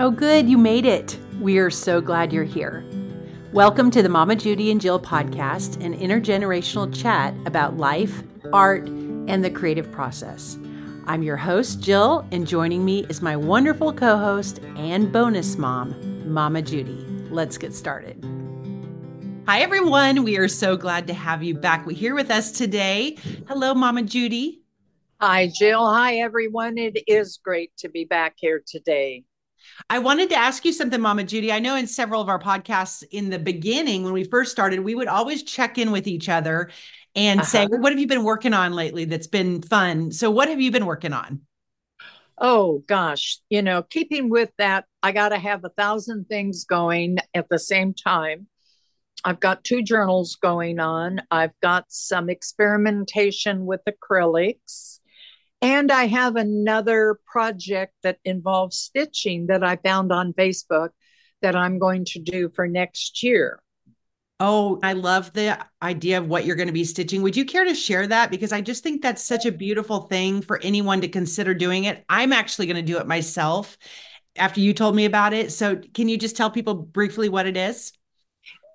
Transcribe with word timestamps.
Oh, 0.00 0.12
good, 0.12 0.48
you 0.48 0.58
made 0.58 0.86
it. 0.86 1.18
We 1.40 1.58
are 1.58 1.70
so 1.70 2.00
glad 2.00 2.32
you're 2.32 2.44
here. 2.44 2.84
Welcome 3.52 3.90
to 3.90 4.00
the 4.00 4.08
Mama 4.08 4.36
Judy 4.36 4.70
and 4.70 4.80
Jill 4.80 5.00
podcast, 5.00 5.84
an 5.84 5.98
intergenerational 5.98 6.94
chat 6.94 7.34
about 7.46 7.78
life, 7.78 8.22
art, 8.52 8.86
and 8.86 9.44
the 9.44 9.50
creative 9.50 9.90
process. 9.90 10.56
I'm 11.08 11.24
your 11.24 11.36
host, 11.36 11.80
Jill, 11.80 12.24
and 12.30 12.46
joining 12.46 12.84
me 12.84 13.06
is 13.08 13.20
my 13.20 13.34
wonderful 13.34 13.92
co 13.92 14.16
host 14.16 14.60
and 14.76 15.12
bonus 15.12 15.58
mom, 15.58 16.32
Mama 16.32 16.62
Judy. 16.62 17.04
Let's 17.30 17.58
get 17.58 17.74
started. 17.74 18.24
Hi, 19.48 19.62
everyone. 19.62 20.22
We 20.22 20.38
are 20.38 20.46
so 20.46 20.76
glad 20.76 21.08
to 21.08 21.12
have 21.12 21.42
you 21.42 21.56
back 21.56 21.90
here 21.90 22.14
with 22.14 22.30
us 22.30 22.52
today. 22.52 23.16
Hello, 23.48 23.74
Mama 23.74 24.04
Judy. 24.04 24.62
Hi, 25.20 25.50
Jill. 25.52 25.92
Hi, 25.92 26.18
everyone. 26.18 26.78
It 26.78 27.02
is 27.08 27.40
great 27.42 27.72
to 27.78 27.88
be 27.88 28.04
back 28.04 28.34
here 28.36 28.62
today. 28.64 29.24
I 29.90 29.98
wanted 29.98 30.30
to 30.30 30.36
ask 30.36 30.64
you 30.64 30.72
something, 30.72 31.00
Mama 31.00 31.24
Judy. 31.24 31.52
I 31.52 31.58
know 31.58 31.76
in 31.76 31.86
several 31.86 32.20
of 32.20 32.28
our 32.28 32.38
podcasts 32.38 33.02
in 33.10 33.30
the 33.30 33.38
beginning, 33.38 34.04
when 34.04 34.12
we 34.12 34.24
first 34.24 34.52
started, 34.52 34.80
we 34.80 34.94
would 34.94 35.08
always 35.08 35.42
check 35.42 35.78
in 35.78 35.90
with 35.90 36.06
each 36.06 36.28
other 36.28 36.70
and 37.14 37.40
uh-huh. 37.40 37.48
say, 37.48 37.66
What 37.66 37.92
have 37.92 37.98
you 37.98 38.06
been 38.06 38.24
working 38.24 38.54
on 38.54 38.72
lately 38.72 39.04
that's 39.04 39.26
been 39.26 39.62
fun? 39.62 40.12
So, 40.12 40.30
what 40.30 40.48
have 40.48 40.60
you 40.60 40.70
been 40.70 40.86
working 40.86 41.12
on? 41.12 41.42
Oh, 42.40 42.84
gosh. 42.86 43.40
You 43.50 43.62
know, 43.62 43.82
keeping 43.82 44.28
with 44.28 44.50
that, 44.58 44.84
I 45.02 45.12
got 45.12 45.30
to 45.30 45.38
have 45.38 45.64
a 45.64 45.70
thousand 45.70 46.28
things 46.28 46.64
going 46.64 47.18
at 47.34 47.48
the 47.48 47.58
same 47.58 47.94
time. 47.94 48.46
I've 49.24 49.40
got 49.40 49.64
two 49.64 49.82
journals 49.82 50.36
going 50.36 50.78
on. 50.78 51.22
I've 51.30 51.58
got 51.60 51.86
some 51.88 52.30
experimentation 52.30 53.66
with 53.66 53.80
acrylics. 53.88 54.97
And 55.60 55.90
I 55.90 56.06
have 56.06 56.36
another 56.36 57.18
project 57.26 57.94
that 58.02 58.18
involves 58.24 58.76
stitching 58.76 59.48
that 59.48 59.64
I 59.64 59.76
found 59.76 60.12
on 60.12 60.32
Facebook 60.32 60.90
that 61.42 61.56
I'm 61.56 61.78
going 61.78 62.04
to 62.06 62.20
do 62.20 62.50
for 62.54 62.68
next 62.68 63.22
year. 63.22 63.60
Oh, 64.40 64.78
I 64.84 64.92
love 64.92 65.32
the 65.32 65.58
idea 65.82 66.18
of 66.18 66.28
what 66.28 66.44
you're 66.44 66.54
going 66.54 66.68
to 66.68 66.72
be 66.72 66.84
stitching. 66.84 67.22
Would 67.22 67.36
you 67.36 67.44
care 67.44 67.64
to 67.64 67.74
share 67.74 68.06
that? 68.06 68.30
Because 68.30 68.52
I 68.52 68.60
just 68.60 68.84
think 68.84 69.02
that's 69.02 69.22
such 69.22 69.46
a 69.46 69.52
beautiful 69.52 70.02
thing 70.02 70.42
for 70.42 70.60
anyone 70.62 71.00
to 71.00 71.08
consider 71.08 71.54
doing 71.54 71.84
it. 71.84 72.04
I'm 72.08 72.32
actually 72.32 72.66
going 72.66 72.76
to 72.76 72.82
do 72.82 72.98
it 72.98 73.08
myself 73.08 73.76
after 74.36 74.60
you 74.60 74.72
told 74.72 74.94
me 74.94 75.06
about 75.06 75.32
it. 75.32 75.50
So, 75.50 75.80
can 75.92 76.08
you 76.08 76.16
just 76.16 76.36
tell 76.36 76.52
people 76.52 76.74
briefly 76.74 77.28
what 77.28 77.48
it 77.48 77.56
is? 77.56 77.92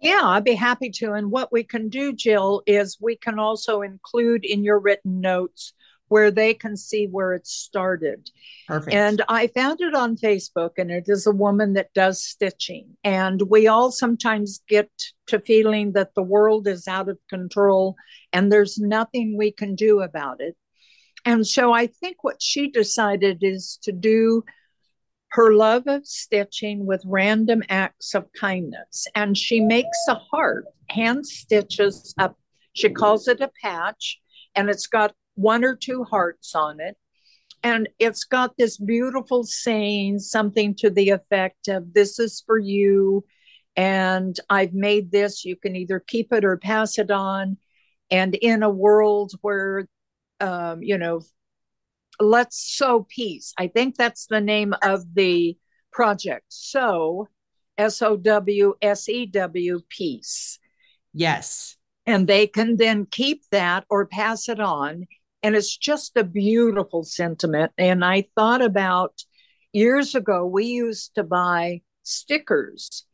Yeah, 0.01 0.19
I'd 0.21 0.43
be 0.43 0.55
happy 0.55 0.89
to. 0.95 1.13
And 1.13 1.31
what 1.31 1.49
we 1.49 1.63
can 1.63 1.87
do, 1.87 2.11
Jill, 2.11 2.61
is 2.67 2.97
we 2.99 3.15
can 3.15 3.39
also 3.39 3.83
include 3.83 4.43
in 4.43 4.65
your 4.65 4.79
written 4.79 5.21
notes 5.21 5.71
where 6.13 6.29
they 6.29 6.53
can 6.53 6.77
see 6.77 7.07
where 7.07 7.33
it 7.33 7.47
started. 7.47 8.29
Perfect. 8.67 8.93
And 8.93 9.23
I 9.29 9.47
found 9.47 9.81
it 9.81 9.95
on 9.95 10.15
Facebook, 10.15 10.73
and 10.77 10.91
it 10.91 11.05
is 11.07 11.25
a 11.25 11.31
woman 11.31 11.73
that 11.73 11.91
does 11.95 12.21
stitching. 12.23 12.95
And 13.03 13.41
we 13.49 13.65
all 13.65 13.91
sometimes 13.91 14.61
get 14.69 14.91
to 15.25 15.39
feeling 15.39 15.93
that 15.93 16.13
the 16.13 16.21
world 16.21 16.67
is 16.67 16.87
out 16.87 17.09
of 17.09 17.17
control 17.31 17.95
and 18.31 18.51
there's 18.51 18.77
nothing 18.77 19.35
we 19.35 19.51
can 19.51 19.73
do 19.73 20.01
about 20.01 20.39
it. 20.39 20.55
And 21.25 21.47
so 21.47 21.73
I 21.73 21.87
think 21.87 22.17
what 22.23 22.39
she 22.39 22.69
decided 22.69 23.39
is 23.41 23.79
to 23.81 23.91
do 23.91 24.43
her 25.29 25.51
love 25.51 25.87
of 25.87 26.05
stitching 26.05 26.85
with 26.85 27.01
random 27.07 27.63
acts 27.69 28.13
of 28.13 28.27
kindness. 28.39 29.07
And 29.15 29.35
she 29.35 29.61
makes 29.61 29.97
a 30.07 30.13
heart, 30.13 30.65
hand 30.91 31.25
stitches 31.25 32.13
up, 32.19 32.37
she 32.73 32.91
calls 32.91 33.27
it 33.27 33.41
a 33.41 33.49
patch, 33.63 34.19
and 34.53 34.69
it's 34.69 34.85
got 34.85 35.15
one 35.35 35.63
or 35.63 35.75
two 35.75 36.03
hearts 36.03 36.55
on 36.55 36.79
it. 36.79 36.97
And 37.63 37.87
it's 37.97 38.25
got 38.25 38.57
this 38.57 38.77
beautiful 38.77 39.45
saying, 39.45 40.19
something 40.19 40.75
to 40.75 40.89
the 40.89 41.09
effect 41.11 41.69
of, 41.69 41.93
This 41.93 42.19
is 42.19 42.43
for 42.45 42.59
you. 42.59 43.23
And 43.75 44.37
I've 44.49 44.73
made 44.73 45.11
this. 45.11 45.45
You 45.45 45.55
can 45.55 45.75
either 45.75 45.99
keep 45.99 46.33
it 46.33 46.43
or 46.43 46.57
pass 46.57 46.99
it 46.99 47.09
on. 47.09 47.57
And 48.11 48.35
in 48.35 48.63
a 48.63 48.69
world 48.69 49.31
where, 49.41 49.87
um, 50.39 50.83
you 50.83 50.97
know, 50.97 51.21
let's 52.19 52.75
sow 52.75 53.07
peace. 53.09 53.53
I 53.57 53.67
think 53.67 53.95
that's 53.95 54.27
the 54.27 54.41
name 54.41 54.75
of 54.83 55.01
the 55.13 55.57
project. 55.91 56.45
So, 56.49 57.29
S 57.77 58.01
O 58.01 58.17
W 58.17 58.75
S 58.81 59.09
E 59.09 59.25
W, 59.25 59.81
peace. 59.89 60.59
Yes. 61.13 61.77
And 62.05 62.27
they 62.27 62.47
can 62.47 62.75
then 62.75 63.07
keep 63.09 63.43
that 63.51 63.85
or 63.89 64.05
pass 64.05 64.49
it 64.49 64.59
on 64.59 65.07
and 65.43 65.55
it's 65.55 65.75
just 65.75 66.15
a 66.15 66.23
beautiful 66.23 67.03
sentiment. 67.03 67.73
And 67.77 68.03
I 68.03 68.25
thought 68.35 68.61
about 68.61 69.21
years 69.73 70.15
ago, 70.15 70.45
we 70.45 70.65
used 70.65 71.15
to 71.15 71.23
buy 71.23 71.81
stickers 72.03 73.05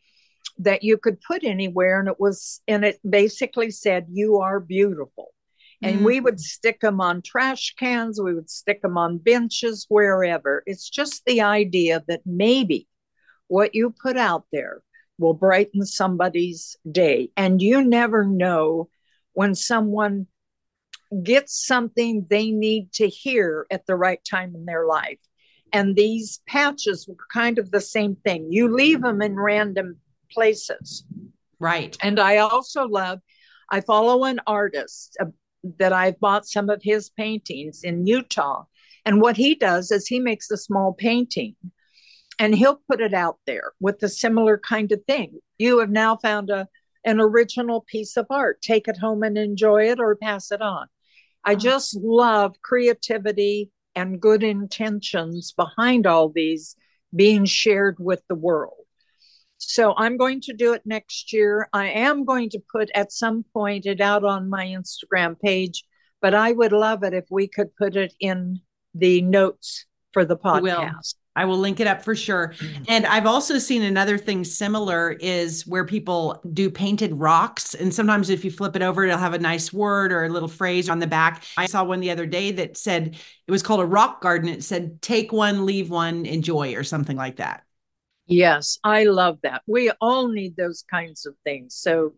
that 0.60 0.84
you 0.84 0.98
could 0.98 1.20
put 1.22 1.44
anywhere, 1.44 2.00
and 2.00 2.08
it 2.08 2.20
was, 2.20 2.62
and 2.68 2.86
it 2.86 3.00
basically 3.10 3.72
said, 3.72 4.06
You 4.10 4.38
are 4.38 4.60
beautiful. 4.60 5.30
And 5.82 5.98
mm-hmm. 5.98 6.06
we 6.06 6.20
would 6.20 6.42
stick 6.42 6.82
them 6.82 7.00
on 7.00 7.22
trash 7.22 7.74
cans, 7.80 8.22
we 8.22 8.34
would 8.34 8.50
stick 8.50 8.82
them 8.82 8.98
on 8.98 9.18
benches, 9.18 9.86
wherever. 9.90 10.62
It's 10.66 10.90
just 10.90 11.24
the 11.26 11.42
idea 11.42 12.04
that 12.08 12.22
maybe 12.26 12.88
what 13.48 13.74
you 13.74 13.96
put 14.02 14.18
out 14.18 14.44
there 14.52 14.82
will 15.18 15.34
brighten 15.34 15.86
somebody's 15.86 16.76
day. 16.90 17.32
And 17.38 17.62
you 17.62 17.82
never 17.82 18.26
know 18.26 18.90
when 19.34 19.56
someone 19.56 20.28
get 21.24 21.50
something 21.50 22.26
they 22.30 22.52
need 22.52 22.92
to 22.94 23.08
hear 23.08 23.66
at 23.72 23.86
the 23.86 23.96
right 23.96 24.24
time 24.30 24.56
in 24.56 24.66
their 24.66 24.86
life. 24.86 25.20
And 25.72 25.96
these 25.96 26.42
patches 26.48 27.08
were 27.08 27.16
kind 27.32 27.60
of 27.60 27.72
the 27.72 27.82
same 27.82 28.16
thing. 28.16 28.48
You 28.52 28.74
leave 28.74 29.02
them 29.02 29.22
in 29.22 29.36
random 29.36 29.98
places. 30.32 31.04
Right. 31.60 31.98
And 32.02 32.20
I 32.20 32.38
also 32.38 32.88
love, 32.88 33.20
I 33.70 33.82
follow 33.82 34.24
an 34.24 34.40
artist 34.48 35.18
uh, 35.20 35.26
that 35.78 35.94
I've 35.94 36.20
bought 36.20 36.48
some 36.48 36.70
of 36.70 36.82
his 36.82 37.10
paintings 37.10 37.84
in 37.84 38.08
Utah. 38.08 38.64
And 39.06 39.22
what 39.22 39.38
he 39.38 39.56
does 39.56 39.92
is 39.92 40.08
he 40.08 40.20
makes 40.20 40.50
a 40.52 40.58
small 40.58 40.94
painting 40.94 41.56
and 42.40 42.56
he'll 42.56 42.82
put 42.90 43.02
it 43.02 43.14
out 43.14 43.38
there 43.46 43.74
with 43.80 44.02
a 44.02 44.10
similar 44.10 44.58
kind 44.58 44.92
of 44.92 45.04
thing. 45.06 45.40
You 45.58 45.80
have 45.80 45.90
now 45.90 46.18
found 46.18 46.50
a 46.50 46.68
an 47.06 47.20
original 47.22 47.82
piece 47.82 48.18
of 48.18 48.28
art. 48.30 48.62
Take 48.62 48.88
it 48.88 48.98
home 48.98 49.24
and 49.24 49.38
enjoy 49.38 49.90
it 49.90 50.00
or 50.00 50.16
pass 50.16 50.52
it 50.52 50.62
on. 50.62 50.88
I 51.44 51.56
just 51.56 51.96
love 51.96 52.62
creativity 52.62 53.72
and 53.96 54.22
good 54.22 54.44
intentions 54.44 55.52
behind 55.52 56.06
all 56.06 56.30
these 56.30 56.76
being 57.16 57.46
shared 57.46 57.98
with 58.00 58.22
the 58.28 58.36
world. 58.36 58.74
So 59.58 59.94
I'm 59.98 60.18
going 60.18 60.42
to 60.42 60.54
do 60.54 60.74
it 60.74 60.84
next 60.86 61.34
year. 61.34 61.68
I 61.74 61.90
am 61.90 62.24
going 62.24 62.50
to 62.52 62.62
put 62.72 62.90
at 62.96 63.12
some 63.12 63.44
point 63.54 63.86
it 63.86 64.00
out 64.00 64.24
on 64.24 64.50
my 64.50 64.68
Instagram 64.68 65.40
page, 65.40 65.84
but 66.22 66.34
I 66.34 66.52
would 66.52 66.72
love 66.72 67.04
it 67.04 67.14
if 67.14 67.26
we 67.30 67.48
could 67.48 67.76
put 67.76 67.96
it 67.96 68.14
in 68.20 68.62
the 68.94 69.22
notes 69.22 69.86
for 70.14 70.24
the 70.24 70.38
podcast. 70.38 71.16
I 71.40 71.46
will 71.46 71.58
link 71.58 71.80
it 71.80 71.88
up 71.88 72.04
for 72.04 72.16
sure. 72.16 72.54
Mm. 72.60 72.86
And 72.90 73.06
I've 73.06 73.26
also 73.26 73.60
seen 73.60 73.82
another 73.82 74.18
thing 74.18 74.44
similar 74.44 75.12
is 75.12 75.66
where 75.66 75.86
people 75.86 76.42
do 76.52 76.70
painted 76.70 77.14
rocks. 77.14 77.76
And 77.76 77.94
sometimes 77.94 78.30
if 78.30 78.44
you 78.44 78.52
flip 78.52 78.76
it 78.76 78.82
over, 78.82 79.06
it'll 79.06 79.18
have 79.18 79.34
a 79.34 79.40
nice 79.40 79.72
word 79.72 80.12
or 80.12 80.26
a 80.26 80.30
little 80.30 80.50
phrase 80.50 80.90
on 80.90 81.00
the 81.00 81.08
back. 81.08 81.46
I 81.56 81.68
saw 81.68 81.86
one 81.86 82.02
the 82.02 82.12
other 82.12 82.26
day 82.26 82.52
that 82.52 82.76
said 82.76 83.16
it 83.48 83.52
was 83.52 83.64
called 83.64 83.80
a 83.80 83.86
rock 83.86 84.22
garden. 84.22 84.50
It 84.50 84.66
said, 84.66 85.02
take 85.02 85.32
one, 85.32 85.66
leave 85.66 85.90
one, 85.90 86.26
enjoy, 86.26 86.76
or 86.76 86.84
something 86.84 87.16
like 87.16 87.38
that. 87.38 87.64
Yes, 88.28 88.78
I 88.84 89.06
love 89.06 89.40
that. 89.44 89.62
We 89.66 89.92
all 90.02 90.28
need 90.28 90.58
those 90.58 90.84
kinds 90.92 91.26
of 91.26 91.36
things. 91.46 91.74
So, 91.74 92.16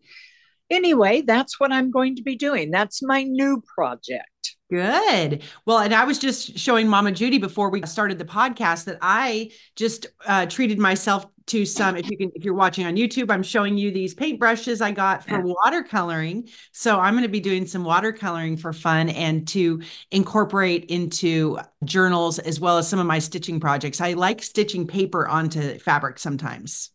anyway, 0.72 1.22
that's 1.22 1.60
what 1.60 1.72
I'm 1.72 1.90
going 1.90 2.16
to 2.16 2.22
be 2.22 2.36
doing. 2.36 2.70
That's 2.70 3.02
my 3.02 3.22
new 3.22 3.62
project. 3.74 4.26
Good. 4.72 5.42
Well, 5.66 5.80
and 5.80 5.94
I 5.94 6.04
was 6.04 6.18
just 6.18 6.58
showing 6.58 6.88
Mama 6.88 7.12
Judy 7.12 7.36
before 7.36 7.68
we 7.68 7.82
started 7.84 8.18
the 8.18 8.24
podcast 8.24 8.84
that 8.84 8.96
I 9.02 9.50
just 9.76 10.06
uh, 10.26 10.46
treated 10.46 10.78
myself 10.78 11.26
to 11.48 11.66
some. 11.66 11.94
If 11.94 12.10
you 12.10 12.16
can, 12.16 12.32
if 12.34 12.42
you're 12.42 12.54
watching 12.54 12.86
on 12.86 12.96
YouTube, 12.96 13.30
I'm 13.30 13.42
showing 13.42 13.76
you 13.76 13.90
these 13.90 14.14
paintbrushes 14.14 14.80
I 14.80 14.92
got 14.92 15.28
for 15.28 15.42
watercoloring. 15.42 16.50
So 16.72 16.98
I'm 16.98 17.12
going 17.12 17.24
to 17.24 17.28
be 17.28 17.40
doing 17.40 17.66
some 17.66 17.84
watercoloring 17.84 18.58
for 18.58 18.72
fun 18.72 19.10
and 19.10 19.46
to 19.48 19.82
incorporate 20.10 20.86
into 20.86 21.58
journals 21.84 22.38
as 22.38 22.58
well 22.58 22.78
as 22.78 22.88
some 22.88 22.98
of 22.98 23.04
my 23.04 23.18
stitching 23.18 23.60
projects. 23.60 24.00
I 24.00 24.14
like 24.14 24.42
stitching 24.42 24.86
paper 24.86 25.28
onto 25.28 25.78
fabric 25.80 26.18
sometimes. 26.18 26.90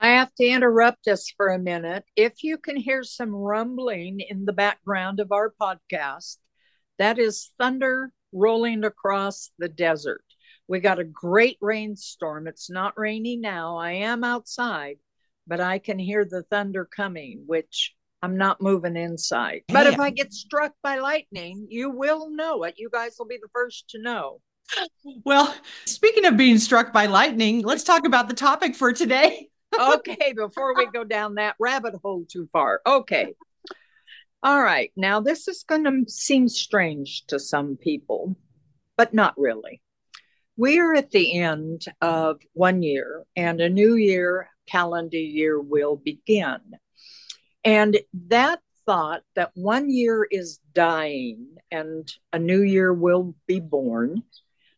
I 0.00 0.08
have 0.10 0.34
to 0.34 0.44
interrupt 0.44 1.08
us 1.08 1.32
for 1.36 1.48
a 1.48 1.58
minute. 1.58 2.04
If 2.16 2.44
you 2.44 2.58
can 2.58 2.76
hear 2.76 3.02
some 3.02 3.34
rumbling 3.34 4.20
in 4.20 4.44
the 4.44 4.52
background 4.52 5.20
of 5.20 5.32
our 5.32 5.52
podcast, 5.60 6.36
that 6.98 7.18
is 7.18 7.50
thunder 7.58 8.12
rolling 8.32 8.84
across 8.84 9.50
the 9.58 9.68
desert. 9.68 10.24
We 10.68 10.80
got 10.80 10.98
a 10.98 11.04
great 11.04 11.56
rainstorm. 11.60 12.46
It's 12.46 12.68
not 12.68 12.98
rainy 12.98 13.36
now. 13.36 13.78
I 13.78 13.92
am 13.92 14.24
outside, 14.24 14.96
but 15.46 15.60
I 15.60 15.78
can 15.78 15.98
hear 15.98 16.24
the 16.24 16.42
thunder 16.42 16.84
coming, 16.84 17.44
which 17.46 17.94
I'm 18.22 18.36
not 18.36 18.60
moving 18.60 18.96
inside. 18.96 19.62
But 19.68 19.86
if 19.86 20.00
I 20.00 20.10
get 20.10 20.32
struck 20.32 20.72
by 20.82 20.98
lightning, 20.98 21.66
you 21.70 21.90
will 21.90 22.30
know 22.30 22.64
it. 22.64 22.74
You 22.76 22.90
guys 22.92 23.14
will 23.18 23.26
be 23.26 23.38
the 23.40 23.48
first 23.54 23.88
to 23.90 24.02
know. 24.02 24.40
well, 25.24 25.54
speaking 25.84 26.26
of 26.26 26.36
being 26.36 26.58
struck 26.58 26.92
by 26.92 27.06
lightning, 27.06 27.62
let's 27.62 27.84
talk 27.84 28.04
about 28.04 28.28
the 28.28 28.34
topic 28.34 28.74
for 28.74 28.92
today. 28.92 29.48
Okay, 29.78 30.32
before 30.32 30.74
we 30.74 30.86
go 30.86 31.04
down 31.04 31.34
that 31.34 31.56
rabbit 31.58 31.94
hole 32.02 32.24
too 32.28 32.48
far. 32.52 32.80
Okay. 32.86 33.34
All 34.42 34.62
right. 34.62 34.92
Now, 34.96 35.20
this 35.20 35.48
is 35.48 35.64
going 35.66 35.84
to 35.84 36.10
seem 36.10 36.48
strange 36.48 37.24
to 37.26 37.38
some 37.40 37.76
people, 37.76 38.36
but 38.96 39.12
not 39.12 39.34
really. 39.36 39.82
We're 40.56 40.94
at 40.94 41.10
the 41.10 41.38
end 41.38 41.84
of 42.00 42.40
one 42.52 42.82
year, 42.82 43.24
and 43.34 43.60
a 43.60 43.68
new 43.68 43.94
year, 43.94 44.48
calendar 44.66 45.18
year, 45.18 45.60
will 45.60 45.96
begin. 45.96 46.60
And 47.64 47.98
that 48.28 48.60
thought 48.86 49.22
that 49.34 49.50
one 49.54 49.90
year 49.90 50.26
is 50.30 50.60
dying 50.72 51.56
and 51.70 52.10
a 52.32 52.38
new 52.38 52.62
year 52.62 52.94
will 52.94 53.34
be 53.46 53.60
born, 53.60 54.22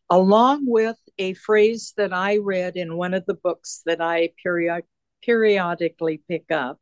along 0.09 0.63
with 0.65 0.97
a 1.17 1.33
phrase 1.33 1.93
that 1.97 2.13
I 2.13 2.37
read 2.37 2.75
in 2.75 2.97
one 2.97 3.13
of 3.13 3.25
the 3.25 3.35
books 3.35 3.81
that 3.85 4.01
I 4.01 4.31
period- 4.41 4.85
periodically 5.21 6.21
pick 6.27 6.51
up, 6.51 6.79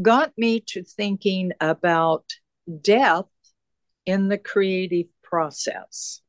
got 0.00 0.32
me 0.36 0.60
to 0.68 0.82
thinking 0.82 1.52
about 1.60 2.24
death 2.80 3.26
in 4.04 4.28
the 4.28 4.38
creative 4.38 5.06
process. 5.22 6.20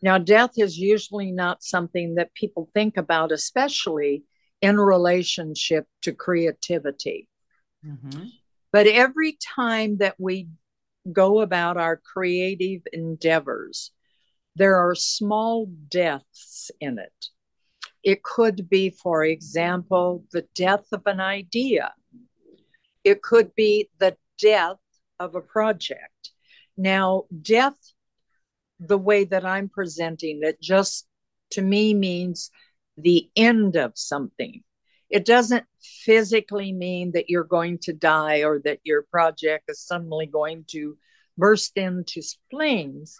Now, 0.00 0.18
death 0.18 0.52
is 0.56 0.78
usually 0.78 1.32
not 1.32 1.62
something 1.62 2.16
that 2.16 2.34
people 2.34 2.70
think 2.72 2.96
about, 2.96 3.32
especially 3.32 4.24
in 4.60 4.78
relationship 4.78 5.86
to 6.02 6.12
creativity. 6.12 7.28
Mm-hmm. 7.84 8.24
But 8.72 8.86
every 8.86 9.38
time 9.56 9.98
that 9.98 10.14
we 10.18 10.48
go 11.10 11.40
about 11.40 11.76
our 11.76 11.96
creative 11.96 12.82
endeavors, 12.92 13.92
there 14.58 14.76
are 14.76 14.94
small 14.94 15.66
deaths 15.88 16.70
in 16.80 16.98
it. 16.98 17.26
It 18.02 18.22
could 18.22 18.68
be, 18.68 18.90
for 18.90 19.24
example, 19.24 20.24
the 20.32 20.46
death 20.54 20.86
of 20.92 21.02
an 21.06 21.20
idea. 21.20 21.92
It 23.04 23.22
could 23.22 23.54
be 23.54 23.88
the 23.98 24.16
death 24.38 24.78
of 25.20 25.34
a 25.34 25.40
project. 25.40 26.32
Now, 26.76 27.24
death, 27.42 27.78
the 28.80 28.98
way 28.98 29.24
that 29.24 29.44
I'm 29.44 29.68
presenting 29.68 30.40
it, 30.42 30.60
just 30.60 31.06
to 31.50 31.62
me 31.62 31.94
means 31.94 32.50
the 32.96 33.30
end 33.36 33.76
of 33.76 33.92
something. 33.94 34.62
It 35.08 35.24
doesn't 35.24 35.64
physically 35.80 36.72
mean 36.72 37.12
that 37.12 37.30
you're 37.30 37.44
going 37.44 37.78
to 37.82 37.92
die 37.92 38.42
or 38.42 38.60
that 38.64 38.80
your 38.84 39.02
project 39.10 39.64
is 39.68 39.80
suddenly 39.80 40.26
going 40.26 40.64
to 40.68 40.98
burst 41.36 41.76
into 41.76 42.20
flames, 42.50 43.18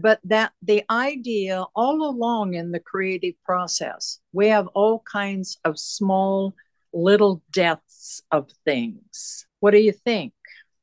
but 0.00 0.20
that 0.24 0.52
the 0.62 0.84
idea 0.90 1.64
all 1.74 2.08
along 2.08 2.54
in 2.54 2.70
the 2.70 2.80
creative 2.80 3.34
process, 3.44 4.20
we 4.32 4.48
have 4.48 4.66
all 4.68 5.02
kinds 5.10 5.58
of 5.64 5.78
small 5.78 6.54
little 6.92 7.42
deaths 7.52 8.22
of 8.30 8.50
things. 8.64 9.46
What 9.60 9.70
do 9.70 9.78
you 9.78 9.92
think? 9.92 10.32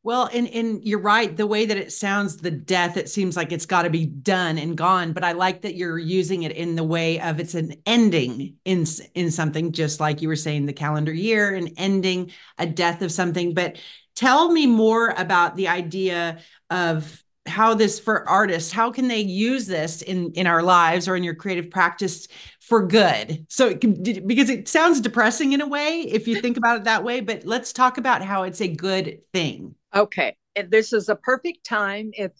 Well, 0.05 0.29
and 0.33 0.49
and 0.49 0.83
you're 0.83 0.99
right. 0.99 1.35
The 1.35 1.47
way 1.47 1.65
that 1.65 1.77
it 1.77 1.93
sounds, 1.93 2.37
the 2.37 2.51
death, 2.51 2.97
it 2.97 3.09
seems 3.09 3.37
like 3.37 3.53
it's 3.53 3.65
got 3.65 3.83
to 3.83 3.89
be 3.89 4.05
done 4.05 4.57
and 4.57 4.75
gone. 4.75 5.13
But 5.13 5.23
I 5.23 5.31
like 5.31 5.61
that 5.61 5.75
you're 5.75 5.97
using 5.97 6.43
it 6.43 6.51
in 6.51 6.75
the 6.75 6.83
way 6.83 7.21
of 7.21 7.39
it's 7.39 7.55
an 7.55 7.75
ending 7.85 8.57
in 8.65 8.85
in 9.15 9.31
something, 9.31 9.71
just 9.71 10.01
like 10.01 10.21
you 10.21 10.27
were 10.27 10.35
saying, 10.35 10.65
the 10.65 10.73
calendar 10.73 11.13
year, 11.13 11.55
and 11.55 11.71
ending, 11.77 12.31
a 12.57 12.65
death 12.65 13.01
of 13.01 13.13
something. 13.13 13.53
But 13.53 13.77
tell 14.13 14.51
me 14.51 14.67
more 14.67 15.09
about 15.11 15.55
the 15.55 15.69
idea 15.69 16.39
of 16.69 17.23
how 17.45 17.73
this 17.73 17.99
for 17.99 18.27
artists 18.29 18.71
how 18.71 18.89
can 18.89 19.09
they 19.09 19.19
use 19.19 19.67
this 19.67 20.01
in 20.01 20.31
in 20.31 20.47
our 20.47 20.63
lives 20.63 21.07
or 21.09 21.15
in 21.15 21.23
your 21.23 21.35
creative 21.35 21.69
practice 21.69 22.27
for 22.61 22.87
good 22.87 23.45
so 23.49 23.67
it 23.67 23.81
can, 23.81 24.01
because 24.25 24.49
it 24.49 24.69
sounds 24.69 25.01
depressing 25.01 25.51
in 25.51 25.59
a 25.59 25.67
way 25.67 26.01
if 26.07 26.25
you 26.25 26.39
think 26.39 26.55
about 26.55 26.77
it 26.77 26.83
that 26.85 27.03
way 27.03 27.19
but 27.19 27.43
let's 27.43 27.73
talk 27.73 27.97
about 27.97 28.21
how 28.21 28.43
it's 28.43 28.61
a 28.61 28.67
good 28.67 29.19
thing 29.33 29.75
Okay. 29.95 30.35
This 30.69 30.91
is 30.91 31.09
a 31.09 31.15
perfect 31.15 31.65
time. 31.65 32.11
If 32.13 32.31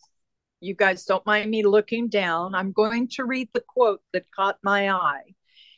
you 0.59 0.75
guys 0.75 1.05
don't 1.05 1.25
mind 1.25 1.51
me 1.51 1.63
looking 1.63 2.09
down, 2.09 2.55
I'm 2.55 2.71
going 2.71 3.07
to 3.09 3.25
read 3.25 3.49
the 3.53 3.63
quote 3.67 4.01
that 4.11 4.31
caught 4.35 4.57
my 4.63 4.89
eye. 4.91 5.35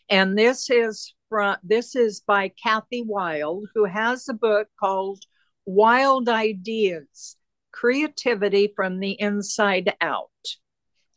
And 0.10 0.38
this 0.38 0.70
is 0.70 1.14
from 1.30 1.58
this 1.64 1.96
is 1.96 2.22
by 2.22 2.52
Cathy 2.62 3.04
Wild, 3.04 3.68
who 3.74 3.86
has 3.86 4.30
a 4.30 4.34
book 4.34 4.68
called 4.80 5.24
Wild 5.66 6.30
Ideas: 6.30 7.36
Creativity 7.76 8.72
from 8.74 9.00
the 9.00 9.12
Inside 9.20 9.94
Out. 10.00 10.30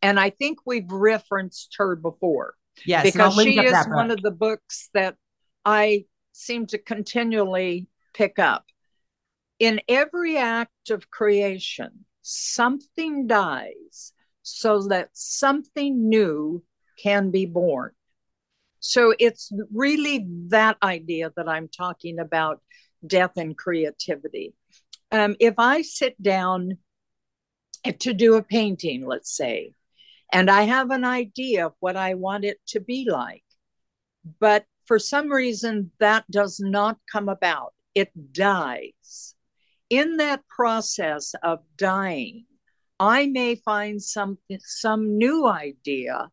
And 0.03 0.19
I 0.19 0.31
think 0.31 0.59
we've 0.67 0.91
referenced 0.91 1.77
her 1.79 1.95
before. 1.95 2.55
Yes, 2.85 3.05
because 3.05 3.35
she 3.35 3.59
is 3.59 3.87
one 3.89 4.11
of 4.11 4.21
the 4.23 4.33
books 4.33 4.89
that 4.93 5.17
I 5.65 6.07
seem 6.33 6.67
to 6.67 6.79
continually 6.79 7.87
pick 8.13 8.41
up. 8.41 8.65
In 9.61 9.81
every 9.89 10.37
act 10.37 10.91
of 10.91 11.11
creation, 11.11 12.05
something 12.23 13.27
dies 13.27 14.13
so 14.43 14.83
that 14.89 15.11
something 15.13 16.09
new 16.09 16.65
can 17.01 17.31
be 17.31 17.47
born. 17.47 17.93
So 18.81 19.15
it's 19.19 19.53
really 19.73 20.27
that 20.49 20.77
idea 20.83 21.33
that 21.37 21.49
I'm 21.49 21.69
talking 21.69 22.19
about 22.19 22.61
death 23.07 23.37
and 23.37 23.57
creativity. 23.57 24.55
Um, 25.11 25.37
if 25.41 25.55
I 25.59 25.83
sit 25.83 26.21
down 26.23 26.79
to 28.01 28.13
do 28.13 28.35
a 28.35 28.43
painting, 28.43 29.07
let's 29.07 29.35
say, 29.35 29.73
and 30.33 30.51
I 30.51 30.63
have 30.63 30.91
an 30.91 31.05
idea 31.05 31.67
of 31.67 31.73
what 31.81 31.97
I 31.97 32.15
want 32.15 32.45
it 32.45 32.59
to 32.69 32.81
be 32.81 33.09
like, 33.11 33.45
but 34.41 34.67
for 34.85 34.99
some 34.99 35.33
reason 35.33 35.91
that 35.99 36.25
does 36.31 36.61
not 36.61 36.99
come 37.11 37.29
about, 37.29 37.73
it 37.95 38.11
dies 38.33 39.35
in 39.91 40.19
that 40.19 40.47
process 40.49 41.35
of 41.43 41.61
dying, 41.77 42.45
I 43.01 43.27
may 43.27 43.55
find 43.55 44.03
some 44.03 44.39
some 44.61 45.19
new 45.19 45.47
idea 45.47 46.31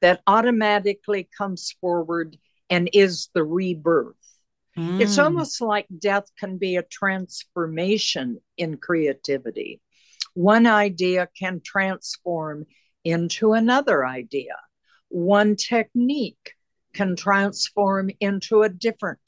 that 0.00 0.22
automatically 0.26 1.28
comes 1.36 1.74
forward 1.80 2.36
and 2.70 2.88
is 2.92 3.28
the 3.34 3.44
rebirth. 3.44 4.16
Mm. 4.76 5.00
It's 5.00 5.18
almost 5.18 5.60
like 5.60 5.86
death 5.98 6.24
can 6.38 6.58
be 6.58 6.76
a 6.76 6.82
transformation 6.82 8.40
in 8.56 8.76
creativity. 8.76 9.80
One 10.34 10.66
idea 10.66 11.28
can 11.38 11.60
transform 11.64 12.66
into 13.04 13.52
another 13.52 14.04
idea. 14.04 14.56
One 15.08 15.56
technique 15.56 16.52
can 16.92 17.16
transform 17.16 18.10
into 18.20 18.62
a 18.62 18.68
different 18.68 19.20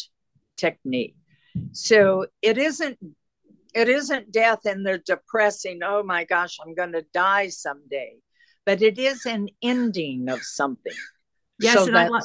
technique. 0.56 1.16
So 1.72 2.26
it 2.42 2.58
isn't 2.58 2.98
it 3.74 3.88
isn't 3.88 4.32
death 4.32 4.64
and 4.64 4.84
the 4.84 4.98
depressing, 4.98 5.80
oh 5.84 6.02
my 6.02 6.24
gosh, 6.24 6.58
I'm 6.60 6.74
going 6.74 6.92
to 6.92 7.04
die 7.12 7.48
someday, 7.48 8.16
but 8.64 8.82
it 8.82 8.98
is 8.98 9.26
an 9.26 9.48
ending 9.62 10.28
of 10.28 10.42
something. 10.42 10.94
Yes, 11.60 11.74
so 11.74 11.86
and, 11.86 11.98
I 11.98 12.08
like, 12.08 12.22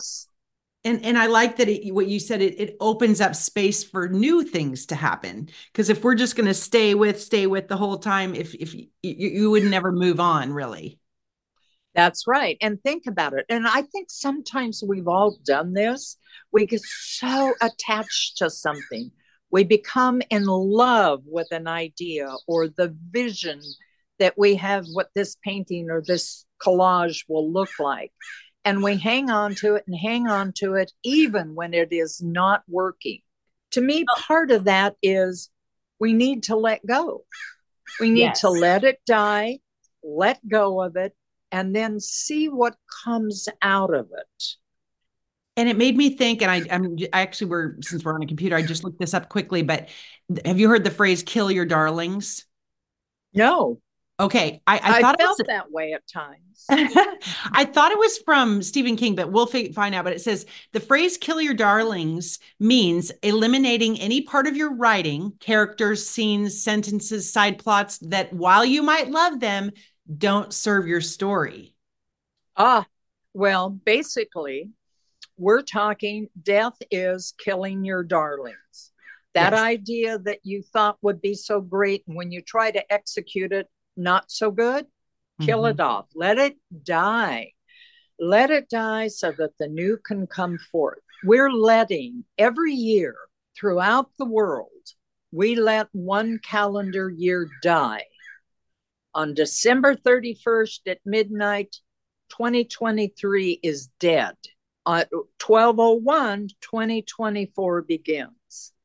and 0.86 1.04
and 1.06 1.18
I 1.18 1.28
like 1.28 1.58
that 1.58 1.70
it, 1.70 1.94
what 1.94 2.08
you 2.08 2.20
said. 2.20 2.42
It 2.42 2.60
it 2.60 2.78
opens 2.80 3.22
up 3.22 3.36
space 3.36 3.84
for 3.84 4.08
new 4.10 4.44
things 4.44 4.86
to 4.88 4.96
happen. 4.96 5.50
Because 5.72 5.90
if 5.90 6.04
we're 6.04 6.16
just 6.16 6.36
going 6.36 6.48
to 6.48 6.54
stay 6.54 6.96
with 6.96 7.22
stay 7.22 7.48
with 7.48 7.68
the 7.68 7.78
whole 7.78 7.98
time, 7.98 8.36
if 8.36 8.54
if 8.56 8.74
you, 8.74 8.88
you 9.02 9.52
would 9.52 9.64
never 9.64 9.92
move 9.92 10.20
on, 10.20 10.52
really. 10.54 11.00
That's 11.96 12.26
right. 12.26 12.58
And 12.60 12.82
think 12.82 13.06
about 13.06 13.34
it. 13.34 13.46
And 13.50 13.68
I 13.68 13.84
think 13.84 14.08
sometimes 14.10 14.84
we've 14.86 15.08
all 15.08 15.38
done 15.46 15.74
this. 15.74 16.18
We 16.52 16.66
get 16.66 16.82
so 16.82 17.54
attached 17.62 18.38
to 18.40 18.50
something 18.50 19.12
we 19.54 19.64
become 19.64 20.20
in 20.32 20.46
love 20.46 21.22
with 21.28 21.48
an 21.52 21.68
idea 21.68 22.28
or 22.48 22.70
the 22.70 22.98
vision 23.12 23.62
that 24.18 24.34
we 24.36 24.56
have 24.56 24.88
what 24.94 25.10
this 25.14 25.38
painting 25.44 25.92
or 25.92 26.02
this 26.02 26.44
collage 26.60 27.26
will 27.30 27.54
look 27.54 27.70
like. 27.80 28.12
And 28.66 28.82
we 28.82 28.98
hang 28.98 29.30
on 29.30 29.56
to 29.56 29.76
it 29.76 29.84
and 29.88 29.96
hang 29.96 30.28
on 30.28 30.54
to 30.58 30.76
it 30.76 30.92
even 31.04 31.54
when 31.56 31.74
it 31.74 31.92
is 31.92 32.22
not 32.22 32.64
working. 32.68 33.20
To 33.72 33.82
me, 33.82 34.06
part 34.18 34.52
of 34.52 34.66
that 34.66 34.96
is 35.02 35.50
we 36.00 36.14
need 36.14 36.44
to 36.44 36.56
let 36.56 36.86
go. 36.86 37.26
We 38.00 38.10
need 38.10 38.22
yes. 38.22 38.42
to 38.42 38.50
let 38.50 38.84
it 38.84 39.02
die, 39.06 39.60
let 40.04 40.48
go 40.48 40.82
of 40.82 40.96
it, 40.96 41.16
and 41.52 41.76
then 41.76 42.00
see 42.00 42.48
what 42.48 42.76
comes 43.04 43.50
out 43.62 43.94
of 43.94 44.10
it 44.18 44.56
and 45.56 45.70
it 45.70 45.78
made 45.78 45.96
me 45.96 46.10
think 46.10 46.42
and 46.42 46.50
I, 46.50 46.64
I'm 46.70 46.98
I 47.14 47.22
actually 47.22 47.48
we're 47.48 47.76
since 47.82 48.04
we're 48.04 48.16
on 48.16 48.24
a 48.24 48.28
computer, 48.28 48.56
I 48.56 48.62
just 48.64 48.84
looked 48.84 49.00
this 49.00 49.14
up 49.14 49.30
quickly, 49.30 49.62
but 49.62 49.90
have 50.46 50.60
you 50.60 50.70
heard 50.70 50.84
the 50.84 50.92
phrase 50.92 51.24
kill 51.24 51.52
your 51.52 51.66
darlings? 51.66 52.46
No. 53.34 53.80
Okay. 54.20 54.62
I, 54.68 54.78
I, 54.78 54.98
I 54.98 55.02
thought 55.02 55.20
felt 55.20 55.40
it 55.40 55.44
was, 55.44 55.48
that 55.48 55.72
way 55.72 55.94
at 55.94 56.08
times. 56.08 56.66
I 56.70 57.66
thought 57.66 57.92
it 57.92 57.98
was 57.98 58.20
from 58.20 58.62
Stephen 58.62 58.96
King, 58.96 59.16
but 59.16 59.32
we'll 59.32 59.48
find 59.48 59.96
out. 59.96 60.04
But 60.04 60.14
it 60.14 60.22
says 60.22 60.46
the 60.72 60.80
phrase 60.80 61.18
kill 61.18 61.42
your 61.42 61.56
darlings 61.56 62.40
means 62.60 63.12
eliminating 63.24 64.00
any 64.00 64.22
part 64.22 64.46
of 64.46 64.56
your 64.56 64.76
writing, 64.76 65.34
characters, 65.40 66.08
scenes, 66.08 66.62
sentences, 66.64 67.32
side 67.32 67.58
plots 67.58 67.98
that 68.00 68.32
while 68.32 68.64
you 68.64 68.84
might 68.84 69.10
love 69.10 69.40
them, 69.40 69.72
don't 70.18 70.54
serve 70.54 70.88
your 70.88 71.02
story. 71.02 71.74
Ah, 72.56 72.86
well, 73.34 73.70
basically, 73.70 74.70
we're 75.38 75.64
talking 75.64 76.30
death 76.42 76.78
is 76.92 77.34
killing 77.44 77.84
your 77.84 78.04
darlings. 78.04 78.92
That 79.34 79.54
yes. 79.54 79.62
idea 79.62 80.20
that 80.20 80.40
you 80.44 80.62
thought 80.62 80.98
would 81.02 81.20
be 81.20 81.34
so 81.34 81.60
great, 81.60 82.04
and 82.08 82.16
when 82.16 82.32
you 82.32 82.42
try 82.42 82.70
to 82.70 82.94
execute 82.94 83.52
it, 83.52 83.68
not 83.96 84.32
so 84.32 84.52
good, 84.52 84.86
kill 85.42 85.64
mm-hmm. 85.64 85.80
it 85.80 85.84
off. 85.84 86.06
Let 86.16 86.38
it 86.38 86.58
die. 86.84 87.54
Let 88.20 88.52
it 88.52 88.70
die 88.70 89.08
so 89.08 89.32
that 89.38 89.58
the 89.60 89.68
new 89.68 89.98
can 89.98 90.28
come 90.28 90.58
forth. 90.72 91.00
We're 91.24 91.52
letting 91.52 92.26
every 92.38 92.74
year 92.74 93.16
throughout 93.58 94.10
the 94.18 94.26
world, 94.26 94.70
we 95.32 95.56
let 95.56 95.88
one 95.92 96.40
calendar 96.44 97.10
year 97.10 97.50
die. 97.62 98.06
On 99.16 99.34
December 99.34 99.96
31st 99.96 100.80
at 100.88 101.00
midnight, 101.06 101.76
2023 102.30 103.60
is 103.62 103.90
dead. 104.00 104.36
Uh, 104.86 105.06
1201, 105.44 106.50
2024 106.62 107.82
begins. 107.84 108.32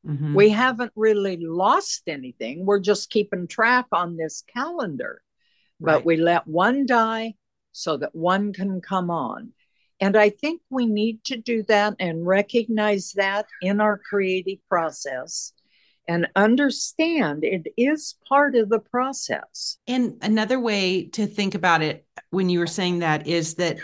Mm-hmm. 0.05 0.33
We 0.33 0.49
haven't 0.49 0.91
really 0.95 1.37
lost 1.37 2.03
anything. 2.07 2.65
We're 2.65 2.79
just 2.79 3.09
keeping 3.09 3.47
track 3.47 3.85
on 3.91 4.17
this 4.17 4.43
calendar. 4.53 5.21
Right. 5.79 5.93
But 5.93 6.05
we 6.05 6.17
let 6.17 6.47
one 6.47 6.85
die 6.85 7.35
so 7.71 7.97
that 7.97 8.15
one 8.15 8.53
can 8.53 8.81
come 8.81 9.09
on. 9.09 9.53
And 10.01 10.15
I 10.15 10.29
think 10.29 10.61
we 10.69 10.85
need 10.85 11.23
to 11.25 11.37
do 11.37 11.63
that 11.67 11.95
and 11.99 12.25
recognize 12.25 13.11
that 13.13 13.47
in 13.61 13.81
our 13.81 13.97
creative 13.97 14.59
process 14.69 15.53
and 16.07 16.27
understand 16.35 17.43
it 17.43 17.67
is 17.77 18.15
part 18.27 18.55
of 18.55 18.69
the 18.69 18.79
process. 18.79 19.77
And 19.87 20.15
another 20.21 20.59
way 20.59 21.07
to 21.09 21.27
think 21.27 21.53
about 21.53 21.81
it 21.81 22.05
when 22.31 22.49
you 22.49 22.59
were 22.59 22.67
saying 22.67 22.99
that 22.99 23.27
is 23.27 23.55
that 23.55 23.77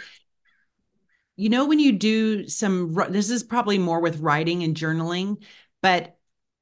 you 1.35 1.49
know 1.49 1.67
when 1.67 1.79
you 1.79 1.91
do 1.91 2.47
some 2.47 2.93
this 3.09 3.29
is 3.29 3.43
probably 3.43 3.77
more 3.77 3.99
with 3.99 4.21
writing 4.21 4.63
and 4.63 4.75
journaling 4.75 5.43
but 5.81 6.17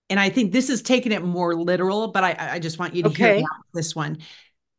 and 0.10 0.20
i 0.20 0.30
think 0.30 0.52
this 0.52 0.70
is 0.70 0.82
taking 0.82 1.12
it 1.12 1.24
more 1.24 1.56
literal 1.56 2.10
but 2.10 2.24
i 2.24 2.36
i 2.54 2.60
just 2.60 2.80
want 2.80 2.94
you 2.96 3.04
to 3.04 3.10
okay. 3.10 3.38
hear 3.38 3.48
this 3.74 3.96
one. 3.96 4.18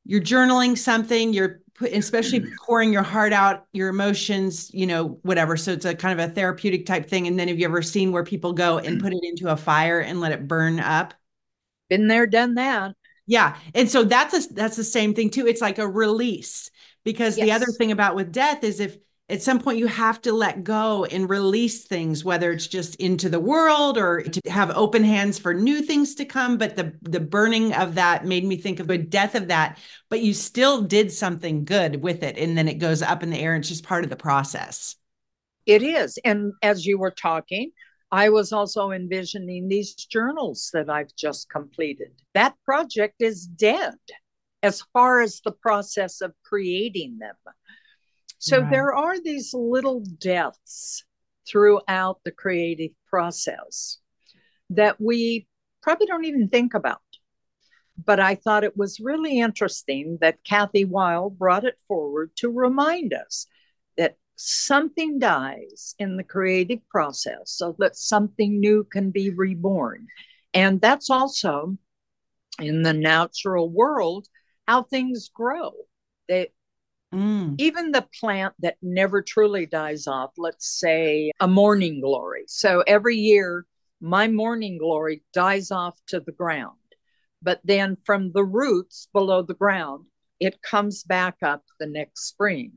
You're 0.07 0.21
journaling 0.21 0.77
something 0.77 1.33
you're 1.33 1.61
put, 1.75 1.93
especially 1.93 2.45
pouring 2.67 2.93
your 2.93 3.03
heart 3.03 3.33
out 3.33 3.67
your 3.73 3.89
emotions 3.89 4.71
you 4.73 4.87
know 4.87 5.19
whatever. 5.23 5.57
So 5.57 5.73
it's 5.73 5.85
a 5.85 5.95
kind 5.95 6.19
of 6.19 6.31
a 6.31 6.33
therapeutic 6.33 6.87
type 6.87 7.09
thing. 7.09 7.27
And 7.27 7.39
then 7.39 7.49
have 7.49 7.59
you 7.59 7.65
ever 7.65 7.83
seen 7.83 8.13
where 8.13 8.25
people 8.25 8.53
go 8.53 8.79
and 8.79 9.01
put 9.01 9.13
it 9.13 9.21
into 9.23 9.49
a 9.49 9.57
fire 9.57 10.01
and 10.01 10.21
let 10.21 10.33
it 10.33 10.47
burn 10.47 10.81
up? 10.81 11.15
Been 11.89 12.09
there 12.09 12.27
done 12.27 12.55
that. 12.55 12.95
Yeah. 13.27 13.57
And 13.75 13.91
so 13.91 14.05
that's 14.05 14.35
a 14.35 14.53
that's 14.53 14.77
the 14.77 14.85
same 14.85 15.15
thing 15.15 15.31
too. 15.31 15.47
It's 15.47 15.63
like 15.63 15.79
a 15.79 15.89
release 15.89 16.71
because 17.05 17.39
yes. 17.39 17.47
the 17.47 17.53
other 17.53 17.67
thing 17.67 17.91
about 17.91 18.15
with 18.15 18.33
death 18.33 18.65
is 18.65 18.81
if 18.81 18.97
at 19.29 19.43
some 19.43 19.59
point 19.59 19.79
you 19.79 19.87
have 19.87 20.21
to 20.21 20.33
let 20.33 20.65
go 20.65 21.05
and 21.07 21.29
release 21.29 21.85
things 21.85 22.25
whether 22.25 22.53
it's 22.53 22.67
just 22.67 22.95
into 22.97 23.29
the 23.29 23.41
world 23.41 23.97
or 23.97 24.23
to 24.23 24.41
have 24.51 24.71
open 24.77 25.03
hands 25.03 25.39
for 25.39 25.55
new 25.55 25.83
things 25.83 26.15
to 26.15 26.25
come 26.25 26.57
but 26.59 26.77
the 26.77 26.93
the 27.03 27.21
burning 27.21 27.73
of 27.75 27.95
that 27.95 28.25
made 28.25 28.45
me 28.45 28.57
think 28.57 28.81
of 28.81 28.87
the 28.87 28.99
death 28.99 29.35
of 29.35 29.49
that 29.49 29.79
but 30.11 30.21
you 30.21 30.35
still 30.35 30.83
did 30.83 31.11
something 31.11 31.65
good 31.65 32.03
with 32.03 32.23
it 32.23 32.37
and 32.39 32.57
then 32.57 32.69
it 32.69 32.79
goes 32.79 33.03
up 33.03 33.23
in 33.23 33.31
the 33.31 33.39
air 33.39 33.55
and 33.55 33.63
it's 33.63 33.69
just 33.69 33.85
part 33.85 34.05
of 34.05 34.11
the 34.11 34.17
process 34.17 34.97
it 35.67 35.83
is 35.83 36.19
and 36.25 36.53
as 36.63 36.85
you 36.85 36.99
were 36.99 37.11
talking 37.11 37.71
I 38.15 38.29
was 38.29 38.53
also 38.53 38.93
envisioning 38.93 39.67
these 39.67 39.93
journals 39.97 40.71
that 40.73 40.89
I've 40.89 41.13
just 41.17 41.51
completed. 41.51 42.13
That 42.35 42.55
project 42.65 43.17
is 43.19 43.45
dead 43.45 43.97
as 44.63 44.83
far 44.93 45.21
as 45.21 45.41
the 45.45 45.51
process 45.51 46.21
of 46.21 46.33
creating 46.45 47.19
them. 47.19 47.35
So 48.45 48.61
right. 48.61 48.71
there 48.71 48.93
are 48.93 49.19
these 49.19 49.55
little 49.55 50.05
deaths 50.19 51.03
throughout 51.49 52.21
the 52.27 52.31
creative 52.31 52.91
process 53.09 53.97
that 54.69 55.01
we 55.01 55.49
probably 55.83 56.07
don't 56.07 56.27
even 56.27 56.51
think 56.51 56.75
about. 56.75 57.01
But 57.97 58.21
I 58.21 58.35
thought 58.35 58.63
it 58.63 58.77
was 58.77 59.01
really 59.01 59.41
interesting 59.41 60.19
that 60.21 60.45
Cathy 60.45 60.85
Wild 60.85 61.39
brought 61.39 61.65
it 61.65 61.79
forward 61.89 62.33
to 62.37 62.51
remind 62.51 63.15
us 63.15 63.47
that 63.97 64.19
something 64.37 65.19
dies 65.19 65.95
in 65.99 66.19
the 66.19 66.23
creative 66.23 66.87
process 66.91 67.45
so 67.47 67.75
that 67.79 67.97
something 67.97 68.61
new 68.61 68.85
can 68.85 69.11
be 69.11 69.31
reborn. 69.31 70.07
And 70.53 70.83
that's 70.83 71.09
also 71.09 71.79
in 72.59 72.83
the 72.83 72.93
natural 72.93 73.71
world 73.71 74.27
how 74.69 74.83
things 74.83 75.31
grow. 75.33 75.73
They, 76.29 76.53
Mm. 77.15 77.55
Even 77.59 77.93
the 77.93 78.07
plant 78.19 78.55
that 78.59 78.77
never 78.83 79.23
truly 79.23 79.67
dies 79.67 80.07
off, 80.07 80.33
let's 80.37 80.69
say 80.69 81.31
a 81.41 81.47
morning 81.47 82.01
glory. 82.01 82.45
So 82.49 82.83
every 82.87 83.17
year, 83.17 83.67
my 84.01 84.27
morning 84.27 84.79
glory 84.79 85.23
dies 85.33 85.71
off 85.71 85.95
to 86.09 86.21
the 86.21 86.33
ground. 86.33 86.77
But 87.41 87.61
then 87.63 87.97
from 88.05 88.33
the 88.33 88.45
roots 88.45 89.09
below 89.13 89.43
the 89.43 89.55
ground, 89.55 90.07
it 90.41 90.61
comes 90.63 91.05
back 91.05 91.37
up 91.43 91.63
the 91.79 91.87
next 91.87 92.27
spring. 92.27 92.73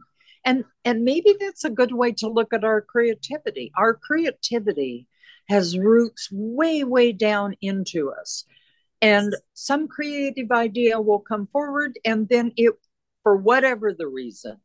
And, 0.45 0.63
and 0.85 1.03
maybe 1.03 1.35
that's 1.39 1.65
a 1.65 1.69
good 1.69 1.91
way 1.91 2.11
to 2.13 2.29
look 2.29 2.53
at 2.53 2.63
our 2.63 2.81
creativity. 2.81 3.71
Our 3.75 3.95
creativity 3.95 5.07
has 5.49 5.77
roots 5.77 6.29
way, 6.31 6.83
way 6.83 7.11
down 7.11 7.55
into 7.61 8.11
us. 8.11 8.45
And 9.01 9.35
some 9.53 9.87
creative 9.87 10.51
idea 10.51 10.99
will 10.99 11.19
come 11.19 11.47
forward 11.47 11.99
and 12.05 12.27
then 12.29 12.51
it 12.55 12.73
for 13.27 13.35
whatever 13.35 13.93
the 13.93 14.07
reason, 14.07 14.55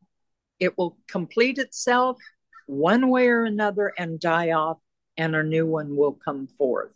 it 0.57 0.77
will 0.77 0.95
complete 1.09 1.57
itself 1.57 2.17
one 2.65 3.09
way 3.09 3.27
or 3.27 3.43
another 3.43 3.91
and 3.97 4.21
die 4.21 4.51
off, 4.51 4.77
and 5.17 5.35
a 5.35 5.43
new 5.43 5.65
one 5.65 5.97
will 5.97 6.13
come 6.13 6.47
forth. 6.57 6.95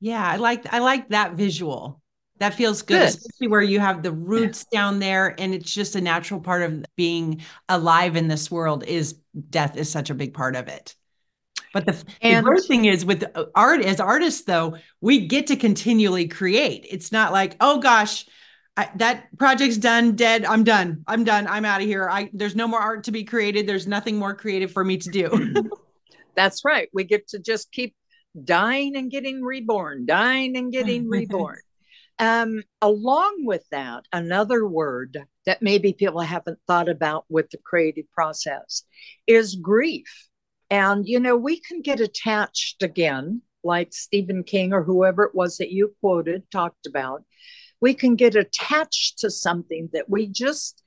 Yeah, 0.00 0.26
I 0.26 0.36
like 0.36 0.72
I 0.72 0.78
like 0.78 1.10
that 1.10 1.34
visual. 1.34 2.00
That 2.38 2.54
feels 2.54 2.80
good, 2.80 3.00
good, 3.00 3.08
especially 3.08 3.48
where 3.48 3.60
you 3.60 3.78
have 3.78 4.02
the 4.02 4.10
roots 4.10 4.64
down 4.72 5.00
there, 5.00 5.38
and 5.38 5.52
it's 5.52 5.70
just 5.70 5.96
a 5.96 6.00
natural 6.00 6.40
part 6.40 6.62
of 6.62 6.82
being 6.96 7.42
alive 7.68 8.16
in 8.16 8.28
this 8.28 8.50
world. 8.50 8.82
Is 8.84 9.16
death 9.50 9.76
is 9.76 9.90
such 9.90 10.08
a 10.08 10.14
big 10.14 10.32
part 10.32 10.56
of 10.56 10.68
it. 10.68 10.96
But 11.74 11.84
the, 11.84 12.02
and, 12.22 12.38
the 12.38 12.48
great 12.48 12.64
thing 12.64 12.86
is 12.86 13.04
with 13.04 13.22
uh, 13.34 13.44
art, 13.54 13.82
as 13.82 14.00
artists, 14.00 14.44
though, 14.44 14.78
we 15.02 15.26
get 15.26 15.48
to 15.48 15.56
continually 15.56 16.26
create. 16.26 16.86
It's 16.88 17.12
not 17.12 17.32
like, 17.32 17.56
oh 17.60 17.80
gosh, 17.80 18.24
I, 18.80 18.90
that 18.96 19.26
project's 19.36 19.76
done, 19.76 20.16
dead. 20.16 20.46
I'm 20.46 20.64
done. 20.64 21.04
I'm 21.06 21.22
done. 21.22 21.46
I'm 21.46 21.66
out 21.66 21.82
of 21.82 21.86
here. 21.86 22.08
I 22.08 22.30
there's 22.32 22.56
no 22.56 22.66
more 22.66 22.80
art 22.80 23.04
to 23.04 23.12
be 23.12 23.24
created. 23.24 23.66
There's 23.66 23.86
nothing 23.86 24.16
more 24.16 24.34
creative 24.34 24.72
for 24.72 24.84
me 24.84 24.96
to 24.96 25.10
do. 25.10 25.70
That's 26.34 26.64
right. 26.64 26.88
We 26.94 27.04
get 27.04 27.28
to 27.28 27.38
just 27.38 27.70
keep 27.72 27.94
dying 28.42 28.96
and 28.96 29.10
getting 29.10 29.42
reborn, 29.42 30.06
dying 30.06 30.56
and 30.56 30.72
getting 30.72 31.08
reborn. 31.10 31.58
Um, 32.18 32.62
along 32.80 33.44
with 33.44 33.64
that, 33.70 34.04
another 34.14 34.66
word 34.66 35.18
that 35.44 35.60
maybe 35.60 35.92
people 35.92 36.20
haven't 36.22 36.58
thought 36.66 36.88
about 36.88 37.26
with 37.28 37.50
the 37.50 37.58
creative 37.58 38.10
process 38.12 38.84
is 39.26 39.56
grief. 39.56 40.28
And, 40.70 41.06
you 41.06 41.20
know, 41.20 41.36
we 41.36 41.60
can 41.60 41.82
get 41.82 42.00
attached 42.00 42.82
again, 42.82 43.42
like 43.62 43.92
Stephen 43.92 44.42
King 44.42 44.72
or 44.72 44.82
whoever 44.82 45.24
it 45.24 45.34
was 45.34 45.58
that 45.58 45.70
you 45.70 45.94
quoted, 46.00 46.50
talked 46.50 46.86
about, 46.86 47.24
we 47.80 47.94
can 47.94 48.16
get 48.16 48.34
attached 48.34 49.18
to 49.20 49.30
something 49.30 49.88
that 49.92 50.08
we 50.08 50.26
just 50.26 50.82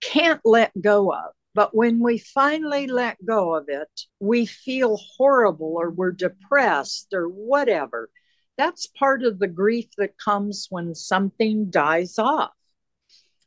can't 0.00 0.40
let 0.44 0.72
go 0.80 1.12
of. 1.12 1.32
But 1.54 1.74
when 1.74 2.00
we 2.00 2.18
finally 2.18 2.86
let 2.86 3.24
go 3.24 3.54
of 3.54 3.66
it, 3.68 3.88
we 4.20 4.46
feel 4.46 4.98
horrible 5.16 5.74
or 5.76 5.90
we're 5.90 6.12
depressed 6.12 7.08
or 7.12 7.26
whatever. 7.26 8.08
That's 8.56 8.86
part 8.86 9.22
of 9.22 9.38
the 9.38 9.48
grief 9.48 9.86
that 9.98 10.18
comes 10.18 10.66
when 10.70 10.94
something 10.94 11.70
dies 11.70 12.18
off. 12.18 12.52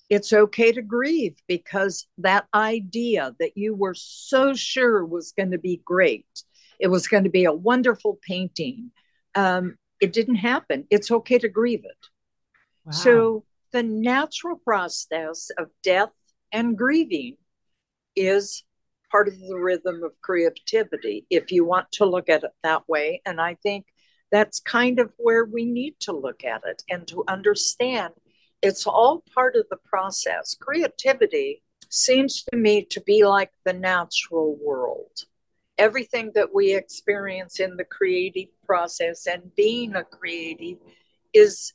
It's 0.10 0.34
okay 0.34 0.72
to 0.74 0.82
grieve 0.82 1.36
because 1.48 2.08
that 2.18 2.46
idea 2.54 3.36
that 3.40 3.58
you 3.58 3.74
were 3.74 3.96
so 3.96 4.54
sure 4.54 5.06
was 5.06 5.32
going 5.32 5.52
to 5.52 5.58
be 5.58 5.82
great, 5.86 6.28
it 6.80 6.88
was 6.88 7.08
going 7.08 7.24
to 7.24 7.30
be 7.30 7.46
a 7.46 7.54
wonderful 7.54 8.20
painting, 8.28 8.92
um, 9.34 9.78
it 10.02 10.12
didn't 10.12 10.36
happen. 10.36 10.86
It's 10.90 11.10
okay 11.10 11.40
to 11.40 11.48
grieve 11.48 11.86
it. 11.86 12.08
So 12.92 13.44
the 13.72 13.84
natural 13.84 14.58
process 14.58 15.50
of 15.58 15.70
death 15.84 16.12
and 16.52 16.78
grieving 16.78 17.38
is 18.16 18.64
part 19.12 19.28
of 19.28 19.40
the 19.40 19.56
rhythm 19.56 20.04
of 20.04 20.12
creativity, 20.22 21.26
if 21.30 21.52
you 21.52 21.66
want 21.66 21.92
to 21.94 22.06
look 22.06 22.30
at 22.30 22.44
it 22.44 22.52
that 22.64 22.88
way. 22.90 23.22
And 23.26 23.40
I 23.40 23.56
think 23.56 23.86
that's 24.32 24.60
kind 24.60 25.00
of 25.00 25.12
where 25.18 25.46
we 25.46 25.66
need 25.66 25.96
to 26.02 26.12
look 26.12 26.44
at 26.44 26.62
it 26.66 26.84
and 26.90 27.08
to 27.08 27.24
understand 27.28 28.14
it's 28.64 28.88
all 28.88 29.24
part 29.34 29.56
of 29.56 29.66
the 29.70 29.78
process. 29.78 30.56
Creativity 30.60 31.62
seems 31.90 32.44
to 32.44 32.58
me 32.58 32.86
to 32.86 33.02
be 33.02 33.26
like 33.26 33.52
the 33.66 33.74
natural 33.74 34.58
world. 34.64 35.26
Everything 35.78 36.32
that 36.34 36.54
we 36.54 36.74
experience 36.74 37.60
in 37.60 37.76
the 37.76 37.84
creative 37.84 38.50
process 38.66 39.28
and 39.28 39.54
being 39.56 39.96
a 39.96 40.04
creative 40.04 40.78
is 41.34 41.74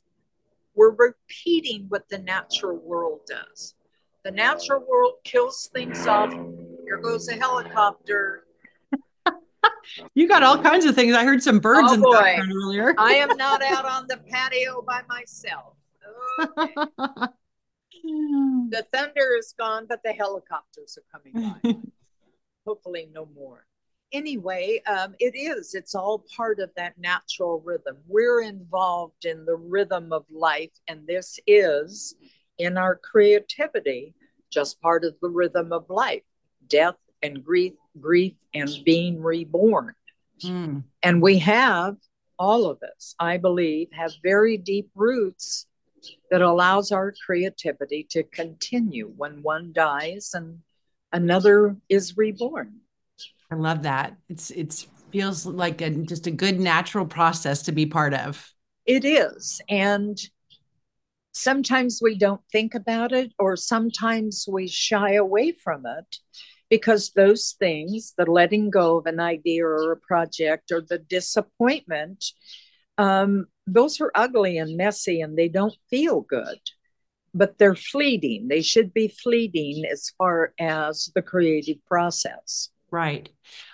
we're 0.78 0.94
repeating 0.94 1.86
what 1.88 2.08
the 2.08 2.18
natural 2.18 2.78
world 2.78 3.22
does. 3.26 3.74
The 4.24 4.30
natural 4.30 4.84
world 4.88 5.14
kills 5.24 5.68
things 5.74 6.06
off. 6.06 6.32
Here 6.32 6.98
goes 7.02 7.28
a 7.28 7.34
helicopter. 7.34 8.44
you 10.14 10.28
got 10.28 10.44
all 10.44 10.62
kinds 10.62 10.84
of 10.84 10.94
things. 10.94 11.16
I 11.16 11.24
heard 11.24 11.42
some 11.42 11.58
birds 11.58 11.88
oh, 11.90 11.94
in 11.94 12.00
the 12.00 12.10
background 12.10 12.52
earlier. 12.54 12.94
I 12.96 13.14
am 13.14 13.28
not 13.36 13.60
out 13.60 13.86
on 13.86 14.06
the 14.06 14.18
patio 14.30 14.82
by 14.86 15.02
myself. 15.08 15.74
Okay. 18.00 18.14
the 18.70 18.86
thunder 18.92 19.36
is 19.38 19.54
gone, 19.58 19.86
but 19.88 20.00
the 20.04 20.12
helicopters 20.12 20.96
are 20.96 21.20
coming 21.20 21.52
by. 21.62 21.74
Hopefully, 22.64 23.10
no 23.12 23.28
more. 23.34 23.66
Anyway, 24.12 24.80
um, 24.86 25.14
it 25.18 25.36
is. 25.36 25.74
It's 25.74 25.94
all 25.94 26.24
part 26.34 26.60
of 26.60 26.70
that 26.76 26.98
natural 26.98 27.60
rhythm. 27.60 27.98
We're 28.06 28.42
involved 28.42 29.26
in 29.26 29.44
the 29.44 29.56
rhythm 29.56 30.12
of 30.12 30.24
life, 30.30 30.70
and 30.88 31.06
this 31.06 31.38
is 31.46 32.14
in 32.58 32.76
our 32.76 32.96
creativity 32.96 34.14
just 34.50 34.80
part 34.80 35.04
of 35.04 35.14
the 35.22 35.28
rhythm 35.28 35.72
of 35.72 35.88
life 35.88 36.22
death 36.68 36.96
and 37.22 37.44
grief 37.44 37.74
grief 38.00 38.34
and 38.54 38.70
being 38.84 39.22
reborn 39.22 39.94
mm. 40.42 40.82
and 41.02 41.22
we 41.22 41.38
have 41.38 41.96
all 42.38 42.66
of 42.66 42.78
us 42.82 43.14
i 43.18 43.36
believe 43.36 43.88
have 43.92 44.12
very 44.22 44.56
deep 44.56 44.88
roots 44.94 45.66
that 46.30 46.42
allows 46.42 46.92
our 46.92 47.12
creativity 47.26 48.06
to 48.08 48.22
continue 48.22 49.12
when 49.16 49.42
one 49.42 49.72
dies 49.72 50.30
and 50.34 50.58
another 51.12 51.76
is 51.88 52.16
reborn 52.16 52.72
i 53.50 53.54
love 53.54 53.82
that. 53.82 54.16
It's 54.28 54.50
it's 54.50 54.86
feels 55.10 55.46
like 55.46 55.80
a, 55.80 55.90
just 55.90 56.26
a 56.26 56.30
good 56.30 56.60
natural 56.60 57.06
process 57.06 57.62
to 57.62 57.72
be 57.72 57.86
part 57.86 58.12
of. 58.12 58.46
It 58.84 59.04
is 59.04 59.60
and 59.68 60.18
sometimes 61.32 62.00
we 62.02 62.18
don't 62.18 62.40
think 62.52 62.74
about 62.74 63.12
it 63.12 63.32
or 63.38 63.56
sometimes 63.56 64.46
we 64.50 64.66
shy 64.66 65.14
away 65.14 65.52
from 65.52 65.86
it 65.86 66.16
because 66.68 67.12
those 67.12 67.54
things 67.58 68.14
the 68.18 68.24
letting 68.24 68.70
go 68.70 68.98
of 68.98 69.06
an 69.06 69.20
idea 69.20 69.64
or 69.64 69.92
a 69.92 69.96
project 69.96 70.72
or 70.72 70.80
the 70.80 70.98
disappointment 70.98 72.24
um, 72.96 73.46
those 73.66 74.00
are 74.00 74.10
ugly 74.14 74.58
and 74.58 74.76
messy 74.76 75.20
and 75.20 75.38
they 75.38 75.48
don't 75.48 75.76
feel 75.90 76.22
good 76.22 76.58
but 77.34 77.58
they're 77.58 77.74
fleeting. 77.74 78.48
They 78.48 78.62
should 78.62 78.92
be 78.92 79.08
fleeting 79.08 79.84
as 79.90 80.10
far 80.18 80.52
as 80.58 81.10
the 81.14 81.22
creative 81.22 81.84
process 81.86 82.70
right. 82.90 83.28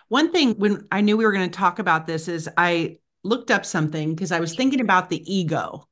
One 0.09 0.33
thing 0.33 0.55
when 0.55 0.87
i 0.93 1.01
knew 1.01 1.17
we 1.17 1.25
were 1.25 1.33
going 1.33 1.51
to 1.51 1.57
talk 1.57 1.79
about 1.79 2.07
this 2.07 2.29
is 2.29 2.49
i 2.57 2.99
looked 3.23 3.51
up 3.51 3.65
something 3.65 4.15
because 4.15 4.33
i 4.33 4.41
was 4.41 4.55
thinking 4.55 4.81
about 4.81 5.11
the 5.11 5.23
ego. 5.33 5.89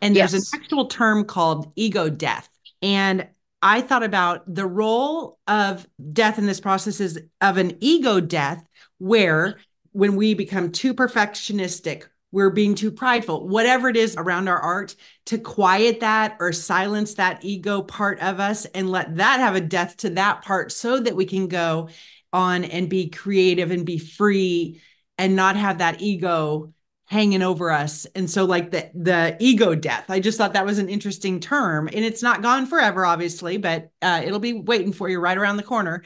And 0.00 0.16
there's 0.16 0.32
yes. 0.32 0.52
an 0.52 0.60
actual 0.60 0.86
term 0.86 1.24
called 1.24 1.72
ego 1.76 2.08
death. 2.08 2.48
And 2.82 3.28
I 3.62 3.80
thought 3.80 4.02
about 4.02 4.52
the 4.52 4.66
role 4.66 5.38
of 5.46 5.86
death 6.12 6.38
in 6.38 6.46
this 6.46 6.60
process 6.60 7.00
is 7.00 7.20
of 7.40 7.56
an 7.56 7.78
ego 7.80 8.18
death, 8.18 8.66
where 8.98 9.46
mm-hmm. 9.46 9.60
when 9.92 10.16
we 10.16 10.34
become 10.34 10.72
too 10.72 10.92
perfectionistic, 10.92 12.04
we're 12.32 12.50
being 12.50 12.74
too 12.74 12.90
prideful, 12.90 13.46
whatever 13.46 13.88
it 13.88 13.96
is 13.96 14.16
around 14.16 14.48
our 14.48 14.58
art, 14.58 14.96
to 15.26 15.38
quiet 15.38 16.00
that 16.00 16.36
or 16.40 16.52
silence 16.52 17.14
that 17.14 17.44
ego 17.44 17.82
part 17.82 18.18
of 18.20 18.40
us 18.40 18.64
and 18.64 18.90
let 18.90 19.16
that 19.16 19.38
have 19.38 19.54
a 19.54 19.60
death 19.60 19.98
to 19.98 20.10
that 20.10 20.42
part 20.42 20.72
so 20.72 20.98
that 20.98 21.14
we 21.14 21.26
can 21.26 21.46
go 21.46 21.88
on 22.32 22.64
and 22.64 22.88
be 22.88 23.08
creative 23.10 23.70
and 23.70 23.84
be 23.84 23.98
free 23.98 24.80
and 25.18 25.36
not 25.36 25.56
have 25.56 25.78
that 25.78 26.00
ego 26.00 26.72
hanging 27.06 27.42
over 27.42 27.70
us. 27.70 28.06
And 28.14 28.30
so 28.30 28.44
like 28.44 28.70
the 28.70 28.90
the 28.94 29.36
ego 29.38 29.74
death 29.74 30.06
i 30.08 30.18
just 30.18 30.38
thought 30.38 30.54
that 30.54 30.64
was 30.64 30.78
an 30.78 30.88
interesting 30.88 31.40
term. 31.40 31.88
And 31.88 32.04
it's 32.04 32.22
not 32.22 32.42
gone 32.42 32.66
forever 32.66 33.04
obviously 33.04 33.58
but 33.58 33.90
uh, 34.00 34.22
it'll 34.24 34.38
be 34.38 34.54
waiting 34.54 34.92
for 34.92 35.08
you 35.08 35.20
right 35.20 35.36
around 35.36 35.58
the 35.58 35.62
corner. 35.62 36.04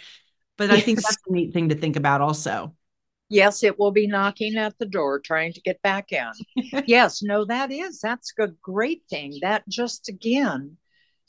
But 0.56 0.70
yes. 0.70 0.78
i 0.78 0.80
think 0.80 1.02
that's 1.02 1.18
a 1.28 1.32
neat 1.32 1.52
thing 1.52 1.68
to 1.68 1.74
think 1.74 1.96
about 1.96 2.20
also. 2.20 2.74
Yes 3.28 3.62
it 3.62 3.78
will 3.78 3.92
be 3.92 4.06
knocking 4.06 4.56
at 4.56 4.76
the 4.78 4.86
door 4.86 5.20
trying 5.20 5.52
to 5.52 5.60
get 5.60 5.80
back 5.82 6.12
in. 6.12 6.32
Yes 6.86 7.22
no 7.22 7.44
that 7.44 7.70
is 7.70 8.00
that's 8.00 8.32
a 8.40 8.48
great 8.48 9.02
thing. 9.08 9.38
That 9.42 9.62
just 9.68 10.08
again 10.08 10.76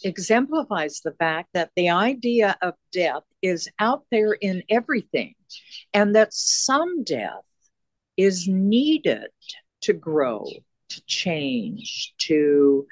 exemplifies 0.04 1.02
the 1.02 1.14
fact 1.14 1.50
that 1.54 1.72
the 1.76 1.90
idea 1.90 2.58
of 2.62 2.74
death 2.92 3.24
is 3.42 3.70
out 3.80 4.04
there 4.12 4.34
in 4.34 4.64
everything 4.70 5.36
and 5.94 6.16
that 6.16 6.34
some 6.34 7.04
death 7.04 7.44
is 8.16 8.48
needed 8.48 9.28
to 9.82 9.94
grow, 9.94 10.46
to 10.90 11.02
change, 11.06 12.14
to 12.18 12.86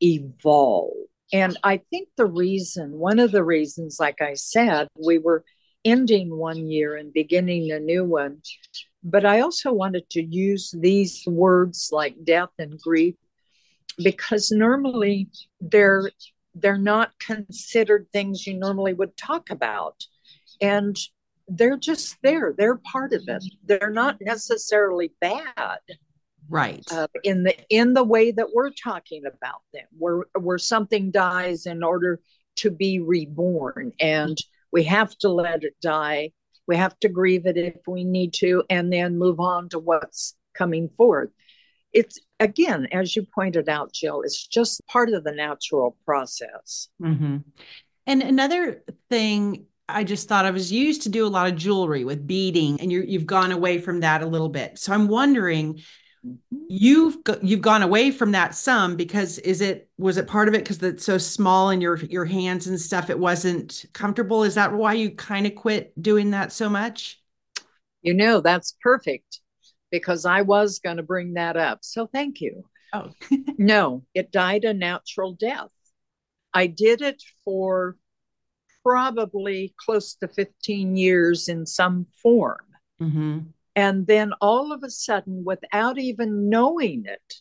evolve. 0.00 0.92
And 1.32 1.56
I 1.64 1.78
think 1.90 2.08
the 2.16 2.26
reason, 2.26 2.92
one 2.92 3.18
of 3.18 3.32
the 3.32 3.44
reasons, 3.44 3.98
like 3.98 4.20
I 4.20 4.34
said, 4.34 4.88
we 4.98 5.18
were 5.18 5.44
ending 5.84 6.36
one 6.36 6.66
year 6.66 6.96
and 6.96 7.12
beginning 7.12 7.70
a 7.70 7.80
new 7.80 8.04
one. 8.04 8.40
But 9.02 9.26
I 9.26 9.40
also 9.40 9.72
wanted 9.72 10.08
to 10.10 10.22
use 10.22 10.74
these 10.76 11.22
words 11.26 11.90
like 11.92 12.24
death 12.24 12.50
and 12.58 12.78
grief 12.80 13.14
because 14.02 14.50
normally 14.50 15.28
they're 15.60 16.10
they're 16.54 16.78
not 16.78 17.18
considered 17.18 18.06
things 18.12 18.46
you 18.46 18.56
normally 18.56 18.94
would 18.94 19.16
talk 19.16 19.50
about. 19.50 20.04
And 20.60 20.96
they're 21.48 21.76
just 21.76 22.16
there 22.22 22.54
they're 22.56 22.80
part 22.90 23.12
of 23.12 23.22
it. 23.26 23.44
They're 23.64 23.90
not 23.90 24.18
necessarily 24.20 25.12
bad 25.20 25.80
right. 26.48 26.84
uh, 26.90 27.08
in 27.22 27.42
the 27.42 27.54
in 27.68 27.94
the 27.94 28.04
way 28.04 28.30
that 28.30 28.48
we're 28.54 28.70
talking 28.70 29.24
about 29.26 29.62
them 29.72 29.86
where 29.98 30.24
where 30.38 30.58
something 30.58 31.10
dies 31.10 31.66
in 31.66 31.82
order 31.82 32.20
to 32.56 32.70
be 32.70 33.00
reborn. 33.00 33.92
And 34.00 34.38
we 34.72 34.84
have 34.84 35.16
to 35.18 35.28
let 35.28 35.64
it 35.64 35.74
die. 35.82 36.30
We 36.66 36.76
have 36.76 36.98
to 37.00 37.08
grieve 37.08 37.46
it 37.46 37.58
if 37.58 37.76
we 37.86 38.04
need 38.04 38.32
to 38.34 38.64
and 38.70 38.90
then 38.92 39.18
move 39.18 39.38
on 39.38 39.68
to 39.70 39.78
what's 39.78 40.34
coming 40.54 40.88
forward 40.96 41.30
it's 41.94 42.18
again 42.44 42.86
as 42.92 43.16
you 43.16 43.26
pointed 43.34 43.68
out 43.68 43.92
jill 43.92 44.22
it's 44.22 44.46
just 44.46 44.86
part 44.86 45.08
of 45.08 45.24
the 45.24 45.32
natural 45.32 45.96
process 46.04 46.88
mm-hmm. 47.02 47.38
and 48.06 48.22
another 48.22 48.82
thing 49.10 49.66
I 49.88 50.04
just 50.04 50.28
thought 50.28 50.46
I 50.46 50.50
was 50.50 50.72
used 50.72 51.02
to 51.02 51.08
do 51.08 51.26
a 51.26 51.28
lot 51.28 51.46
of 51.46 51.56
jewelry 51.56 52.04
with 52.04 52.26
beading, 52.26 52.80
and 52.80 52.90
you 52.90 53.02
you've 53.02 53.26
gone 53.26 53.52
away 53.52 53.78
from 53.78 54.00
that 54.00 54.22
a 54.22 54.26
little 54.26 54.48
bit. 54.48 54.78
So 54.78 54.94
I'm 54.94 55.08
wondering, 55.08 55.82
you've 56.68 57.18
you've 57.42 57.60
gone 57.60 57.82
away 57.82 58.10
from 58.10 58.32
that 58.32 58.54
some 58.54 58.96
because 58.96 59.38
is 59.38 59.60
it 59.60 59.88
was 59.98 60.16
it 60.16 60.26
part 60.26 60.48
of 60.48 60.54
it 60.54 60.62
because 60.62 60.82
it's 60.82 61.04
so 61.04 61.18
small 61.18 61.70
in 61.70 61.80
your 61.80 61.96
your 61.96 62.24
hands 62.24 62.66
and 62.66 62.80
stuff? 62.80 63.10
It 63.10 63.18
wasn't 63.18 63.84
comfortable. 63.92 64.42
Is 64.44 64.54
that 64.54 64.72
why 64.72 64.94
you 64.94 65.10
kind 65.10 65.46
of 65.46 65.54
quit 65.54 65.92
doing 66.00 66.30
that 66.30 66.52
so 66.52 66.70
much? 66.70 67.20
You 68.02 68.14
know, 68.14 68.40
that's 68.40 68.76
perfect 68.80 69.40
because 69.94 70.26
I 70.26 70.42
was 70.42 70.80
going 70.80 70.96
to 70.96 71.04
bring 71.04 71.34
that 71.34 71.56
up. 71.56 71.78
So 71.82 72.08
thank 72.08 72.40
you. 72.40 72.64
Oh 72.92 73.12
no, 73.58 74.02
it 74.12 74.32
died 74.32 74.64
a 74.64 74.74
natural 74.74 75.34
death. 75.34 75.70
I 76.52 76.66
did 76.66 77.00
it 77.00 77.22
for 77.44 77.96
probably 78.82 79.72
close 79.78 80.16
to 80.16 80.26
15 80.26 80.96
years 80.96 81.48
in 81.48 81.64
some 81.64 82.06
form. 82.20 82.66
Mm-hmm. 83.00 83.38
And 83.76 84.06
then 84.06 84.32
all 84.40 84.72
of 84.72 84.82
a 84.82 84.90
sudden, 84.90 85.44
without 85.44 85.96
even 85.96 86.48
knowing 86.48 87.04
it, 87.06 87.34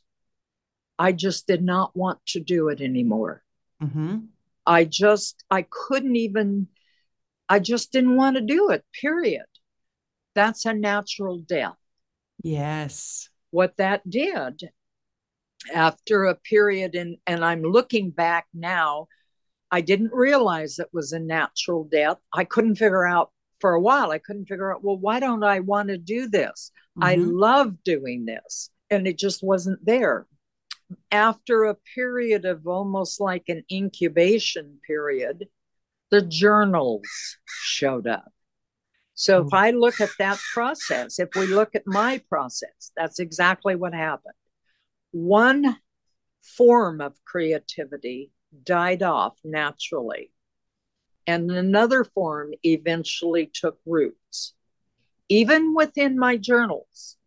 I 1.00 1.12
just 1.12 1.48
did 1.48 1.63
not 1.63 1.96
want 1.96 2.20
to 2.28 2.39
do 2.39 2.70
it 2.70 2.82
anymore. 2.82 3.44
Mm-hmm. 3.82 4.18
I 4.66 4.86
just, 4.86 5.44
I 5.50 5.66
couldn't 5.70 6.16
even, 6.16 6.68
I 7.50 7.60
just 7.60 7.92
didn't 7.92 8.16
want 8.16 8.36
to 8.36 8.42
do 8.42 8.70
it, 8.70 8.86
period. 9.02 9.46
That's 10.36 10.66
a 10.66 10.74
natural 10.74 11.39
death. 11.39 11.78
Yes. 12.43 13.29
What 13.51 13.77
that 13.77 14.08
did 14.08 14.69
after 15.73 16.25
a 16.25 16.36
period, 16.36 16.95
and, 16.95 17.17
and 17.25 17.43
I'm 17.43 17.62
looking 17.63 18.10
back 18.10 18.47
now, 18.53 19.08
I 19.71 19.82
didn't 19.82 20.13
realize 20.13 20.77
it 20.77 20.89
was 20.93 21.13
a 21.13 21.19
natural 21.19 21.86
death. 21.86 22.17
I 22.34 22.43
couldn't 22.43 22.75
figure 22.75 23.08
out 23.08 23.32
for 23.60 23.73
a 23.73 23.82
while, 23.82 24.12
I 24.12 24.17
couldn't 24.17 24.47
figure 24.47 24.73
out, 24.73 24.84
well, 24.84 24.97
why 24.97 25.21
don't 25.21 25.43
I 25.43 25.62
want 25.62 25.88
to 25.88 25.97
do 25.97 26.27
this? 26.27 26.71
Mm-hmm. 26.97 27.03
I 27.03 27.15
love 27.15 27.82
doing 27.86 28.25
this. 28.25 28.69
And 28.89 29.08
it 29.08 29.17
just 29.17 29.41
wasn't 29.41 29.84
there. 29.86 30.27
After 31.12 31.63
a 31.63 31.77
period 31.95 32.43
of 32.43 32.67
almost 32.67 33.21
like 33.21 33.45
an 33.47 33.63
incubation 33.71 34.79
period, 34.86 35.47
the 36.12 36.21
journals 36.21 37.08
showed 37.45 38.06
up. 38.06 38.33
So 39.15 39.43
if 39.45 39.47
mm. 39.47 39.58
I 39.58 39.71
look 39.71 40.02
at 40.02 40.10
that 40.19 40.39
process, 40.54 41.19
if 41.19 41.30
we 41.36 41.45
look 41.45 41.76
at 41.76 41.84
my 41.86 42.21
process, 42.30 42.91
that's 42.95 43.19
exactly 43.19 43.76
what 43.76 43.93
happened. 43.93 44.34
One 45.12 45.78
form 46.41 46.99
of 47.02 47.13
creativity 47.26 48.32
died 48.63 49.04
off 49.04 49.38
naturally. 49.43 50.32
And 51.26 51.49
another 51.52 52.04
form 52.04 52.54
eventually 52.63 53.49
took 53.54 53.80
roots. 53.86 54.54
Even 55.30 55.73
within 55.73 56.19
my 56.19 56.36
journals, 56.36 57.17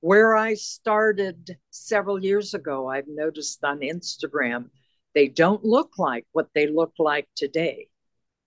where 0.00 0.36
I 0.36 0.54
started 0.54 1.56
several 1.70 2.22
years 2.22 2.54
ago, 2.54 2.88
I've 2.88 3.08
noticed 3.08 3.64
on 3.64 3.80
Instagram, 3.80 4.70
They 5.14 5.28
don't 5.28 5.64
look 5.64 5.98
like 5.98 6.26
what 6.32 6.48
they 6.54 6.66
look 6.68 6.92
like 6.98 7.26
today. 7.34 7.88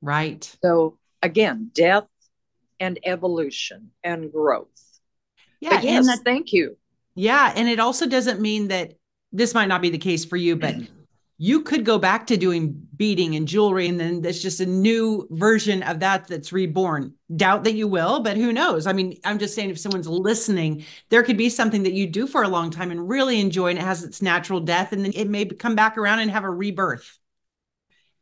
Right. 0.02 0.44
So, 0.64 1.00
again, 1.22 1.72
death 1.74 2.06
and 2.82 3.00
evolution 3.04 3.92
and 4.04 4.32
growth. 4.32 4.68
Yeah. 5.62 5.76
But 5.76 5.84
yes, 5.84 6.08
that, 6.08 6.20
thank 6.26 6.52
you. 6.52 6.78
Yeah. 7.16 7.54
And 7.56 7.70
it 7.70 7.80
also 7.80 8.08
doesn't 8.08 8.42
mean 8.42 8.68
that 8.70 8.96
this 9.32 9.54
might 9.54 9.68
not 9.68 9.82
be 9.82 9.90
the 9.90 9.98
case 9.98 10.26
for 10.26 10.36
you, 10.36 10.58
but 10.58 10.76
you 11.38 11.62
could 11.62 11.84
go 11.86 11.98
back 11.98 12.28
to 12.28 12.38
doing 12.38 12.88
beading 12.96 13.36
and 13.36 13.48
jewelry 13.48 13.88
and 13.88 14.00
then 14.00 14.22
there's 14.22 14.44
just 14.44 14.60
a 14.60 14.66
new 14.66 15.28
version 15.32 15.82
of 15.82 16.00
that 16.00 16.28
that's 16.28 16.54
reborn 16.54 17.16
doubt 17.36 17.64
that 17.64 17.74
you 17.74 17.88
will 17.88 18.20
but 18.20 18.38
who 18.38 18.54
knows 18.54 18.86
i 18.86 18.94
mean 18.94 19.18
i'm 19.26 19.40
just 19.40 19.56
saying 19.56 19.72
if 19.72 19.80
someone's 19.80 20.08
listening 20.08 20.86
there 21.10 21.24
could 21.24 21.38
be 21.38 21.50
something 21.50 21.82
that 21.82 21.94
you 21.94 22.06
do 22.06 22.28
for 22.28 22.44
a 22.44 22.48
long 22.48 22.70
time 22.70 22.92
and 22.92 23.10
really 23.10 23.40
enjoy 23.40 23.70
and 23.70 23.80
it 23.80 23.84
has 23.84 24.04
its 24.04 24.22
natural 24.22 24.60
death 24.60 24.92
and 24.92 25.04
then 25.04 25.12
it 25.16 25.28
may 25.28 25.44
come 25.44 25.74
back 25.74 25.98
around 25.98 26.20
and 26.20 26.30
have 26.30 26.44
a 26.44 26.50
rebirth 26.50 27.18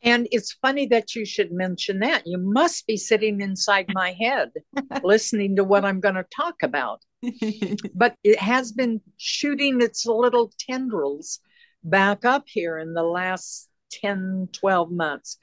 and 0.04 0.28
it's 0.32 0.54
funny 0.62 0.86
that 0.88 1.16
you 1.16 1.26
should 1.26 1.52
mention 1.52 2.00
that 2.00 2.24
you 2.26 2.38
must 2.38 2.88
be 2.88 2.98
sitting 2.98 3.42
inside 3.42 3.86
my 3.94 4.16
head 4.20 4.50
listening 5.04 5.56
to 5.56 5.64
what 5.64 5.86
i'm 5.86 6.00
going 6.00 6.16
to 6.16 6.26
talk 6.36 6.56
about 6.64 7.02
but 7.96 8.16
it 8.24 8.40
has 8.40 8.72
been 8.72 9.02
shooting 9.18 9.82
its 9.82 10.06
little 10.06 10.52
tendrils 10.60 11.40
back 11.84 12.26
up 12.26 12.44
here 12.48 12.78
in 12.78 12.94
the 12.94 13.04
last 13.04 13.70
10, 13.92 14.50
12 14.54 14.92
months. 14.92 15.38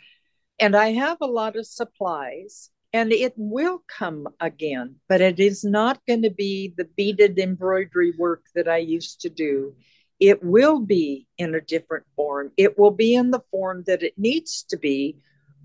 And 0.58 0.74
I 0.74 0.92
have 0.92 1.18
a 1.20 1.26
lot 1.26 1.56
of 1.56 1.66
supplies 1.66 2.70
and 2.92 3.12
it 3.12 3.34
will 3.36 3.82
come 3.88 4.26
again, 4.40 4.96
but 5.08 5.20
it 5.20 5.38
is 5.38 5.64
not 5.64 6.00
going 6.06 6.22
to 6.22 6.30
be 6.30 6.72
the 6.76 6.88
beaded 6.96 7.38
embroidery 7.38 8.12
work 8.18 8.44
that 8.54 8.68
I 8.68 8.78
used 8.78 9.20
to 9.22 9.28
do. 9.28 9.74
It 10.18 10.42
will 10.42 10.80
be 10.80 11.26
in 11.38 11.54
a 11.54 11.60
different 11.60 12.06
form. 12.16 12.52
It 12.56 12.78
will 12.78 12.90
be 12.90 13.14
in 13.14 13.30
the 13.30 13.42
form 13.50 13.84
that 13.86 14.02
it 14.02 14.14
needs 14.16 14.64
to 14.70 14.76
be 14.76 15.18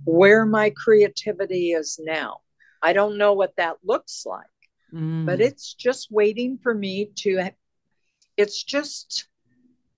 where 0.03 0.45
my 0.45 0.71
creativity 0.71 1.71
is 1.71 1.99
now. 2.03 2.39
I 2.81 2.93
don't 2.93 3.17
know 3.17 3.33
what 3.33 3.55
that 3.57 3.77
looks 3.83 4.25
like, 4.25 4.45
mm. 4.93 5.25
but 5.25 5.39
it's 5.39 5.73
just 5.73 6.11
waiting 6.11 6.57
for 6.61 6.73
me 6.73 7.11
to. 7.17 7.51
It's 8.37 8.63
just 8.63 9.27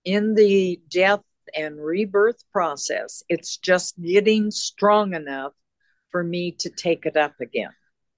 in 0.04 0.36
the 0.36 0.82
death 0.90 1.22
and 1.56 1.84
rebirth 1.84 2.44
process, 2.52 3.24
it's 3.30 3.58
just 3.58 4.02
getting 4.02 4.52
strong 4.52 5.14
enough 5.14 5.54
for 6.10 6.24
me 6.24 6.52
to 6.52 6.70
take 6.70 7.06
it 7.06 7.18
up 7.18 7.34
again. 7.40 7.72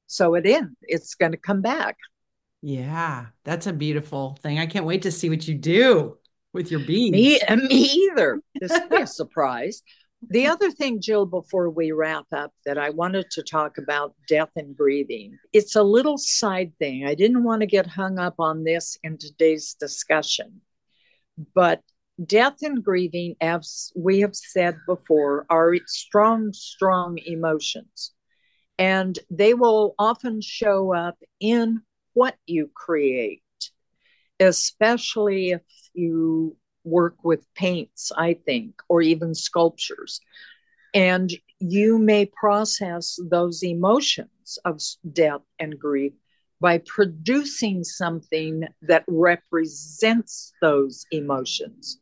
So 0.07 0.35
it 0.35 0.45
in, 0.45 0.75
it's 0.81 1.15
going 1.15 1.31
to 1.31 1.37
come 1.37 1.61
back. 1.61 1.97
Yeah, 2.61 3.27
that's 3.43 3.67
a 3.67 3.73
beautiful 3.73 4.37
thing. 4.41 4.59
I 4.59 4.65
can't 4.65 4.85
wait 4.85 5.03
to 5.03 5.11
see 5.11 5.29
what 5.29 5.47
you 5.47 5.55
do 5.55 6.17
with 6.55 6.71
your 6.71 6.79
beads. 6.79 7.11
Me, 7.11 7.39
me 7.69 7.75
either. 7.75 8.41
This 8.59 8.71
will 8.71 8.89
be 8.89 9.03
a 9.03 9.07
surprise. 9.21 9.83
The 10.29 10.47
other 10.47 10.71
thing, 10.71 11.01
Jill, 11.01 11.27
before 11.27 11.69
we 11.69 11.91
wrap 11.91 12.25
up, 12.31 12.51
that 12.65 12.79
I 12.79 12.89
wanted 12.89 13.29
to 13.31 13.43
talk 13.43 13.77
about 13.77 14.15
death 14.27 14.49
and 14.55 14.75
grieving. 14.75 15.37
It's 15.53 15.75
a 15.75 15.83
little 15.83 16.17
side 16.17 16.73
thing. 16.79 17.05
I 17.05 17.13
didn't 17.13 17.43
want 17.43 17.61
to 17.61 17.67
get 17.67 17.85
hung 17.85 18.17
up 18.17 18.35
on 18.39 18.63
this 18.63 18.97
in 19.03 19.19
today's 19.19 19.75
discussion. 19.79 20.61
But 21.53 21.81
death 22.25 22.63
and 22.63 22.83
grieving, 22.83 23.35
as 23.39 23.91
we 23.95 24.21
have 24.21 24.35
said 24.35 24.77
before, 24.87 25.45
are 25.49 25.75
strong, 25.85 26.53
strong 26.53 27.19
emotions. 27.25 28.13
And 28.79 29.19
they 29.29 29.53
will 29.53 29.93
often 29.99 30.41
show 30.41 30.93
up 30.93 31.17
in 31.39 31.81
what 32.13 32.35
you 32.47 32.71
create, 32.73 33.43
especially 34.39 35.51
if 35.51 35.61
you 35.95 36.55
work 36.83 37.15
with 37.23 37.45
paints, 37.55 38.11
I 38.15 38.35
think, 38.45 38.75
or 38.87 39.01
even 39.01 39.33
sculptures. 39.33 40.21
And 40.93 41.31
you 41.59 41.97
may 41.97 42.25
process 42.25 43.19
those 43.29 43.63
emotions 43.63 44.59
of 44.63 44.79
death 45.11 45.41
and 45.59 45.77
grief 45.77 46.13
by 46.61 46.81
producing 46.85 47.83
something 47.83 48.63
that 48.81 49.03
represents 49.07 50.53
those 50.61 51.05
emotions. 51.11 51.99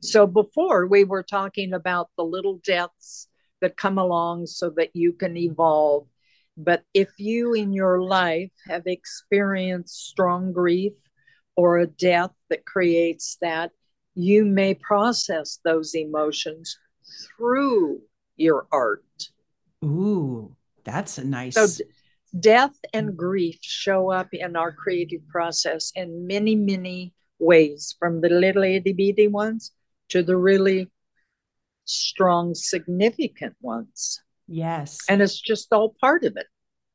So 0.00 0.26
before 0.26 0.86
we 0.86 1.04
were 1.04 1.22
talking 1.22 1.72
about 1.72 2.10
the 2.16 2.24
little 2.24 2.60
deaths 2.64 3.28
that 3.60 3.76
come 3.76 3.98
along 3.98 4.46
so 4.46 4.70
that 4.76 4.90
you 4.94 5.12
can 5.12 5.36
evolve. 5.36 6.06
But 6.56 6.82
if 6.94 7.08
you 7.18 7.54
in 7.54 7.72
your 7.72 8.02
life 8.02 8.50
have 8.66 8.86
experienced 8.86 10.08
strong 10.08 10.52
grief 10.52 10.92
or 11.58 11.78
a 11.78 11.88
death 11.88 12.30
that 12.50 12.64
creates 12.64 13.36
that, 13.40 13.72
you 14.14 14.44
may 14.44 14.74
process 14.74 15.58
those 15.64 15.92
emotions 15.92 16.78
through 17.36 18.00
your 18.36 18.68
art. 18.70 19.02
Ooh, 19.84 20.54
that's 20.84 21.18
a 21.18 21.24
nice. 21.24 21.54
So, 21.56 21.66
death 22.38 22.76
and 22.94 23.16
grief 23.16 23.58
show 23.60 24.08
up 24.08 24.28
in 24.30 24.54
our 24.54 24.70
creative 24.70 25.26
process 25.26 25.90
in 25.96 26.28
many, 26.28 26.54
many 26.54 27.12
ways, 27.40 27.96
from 27.98 28.20
the 28.20 28.28
little 28.28 28.62
itty 28.62 28.92
bitty 28.92 29.26
ones 29.26 29.72
to 30.10 30.22
the 30.22 30.36
really 30.36 30.88
strong, 31.86 32.54
significant 32.54 33.56
ones. 33.60 34.22
Yes. 34.46 34.98
And 35.08 35.20
it's 35.20 35.40
just 35.40 35.72
all 35.72 35.96
part 36.00 36.22
of 36.22 36.36
it. 36.36 36.46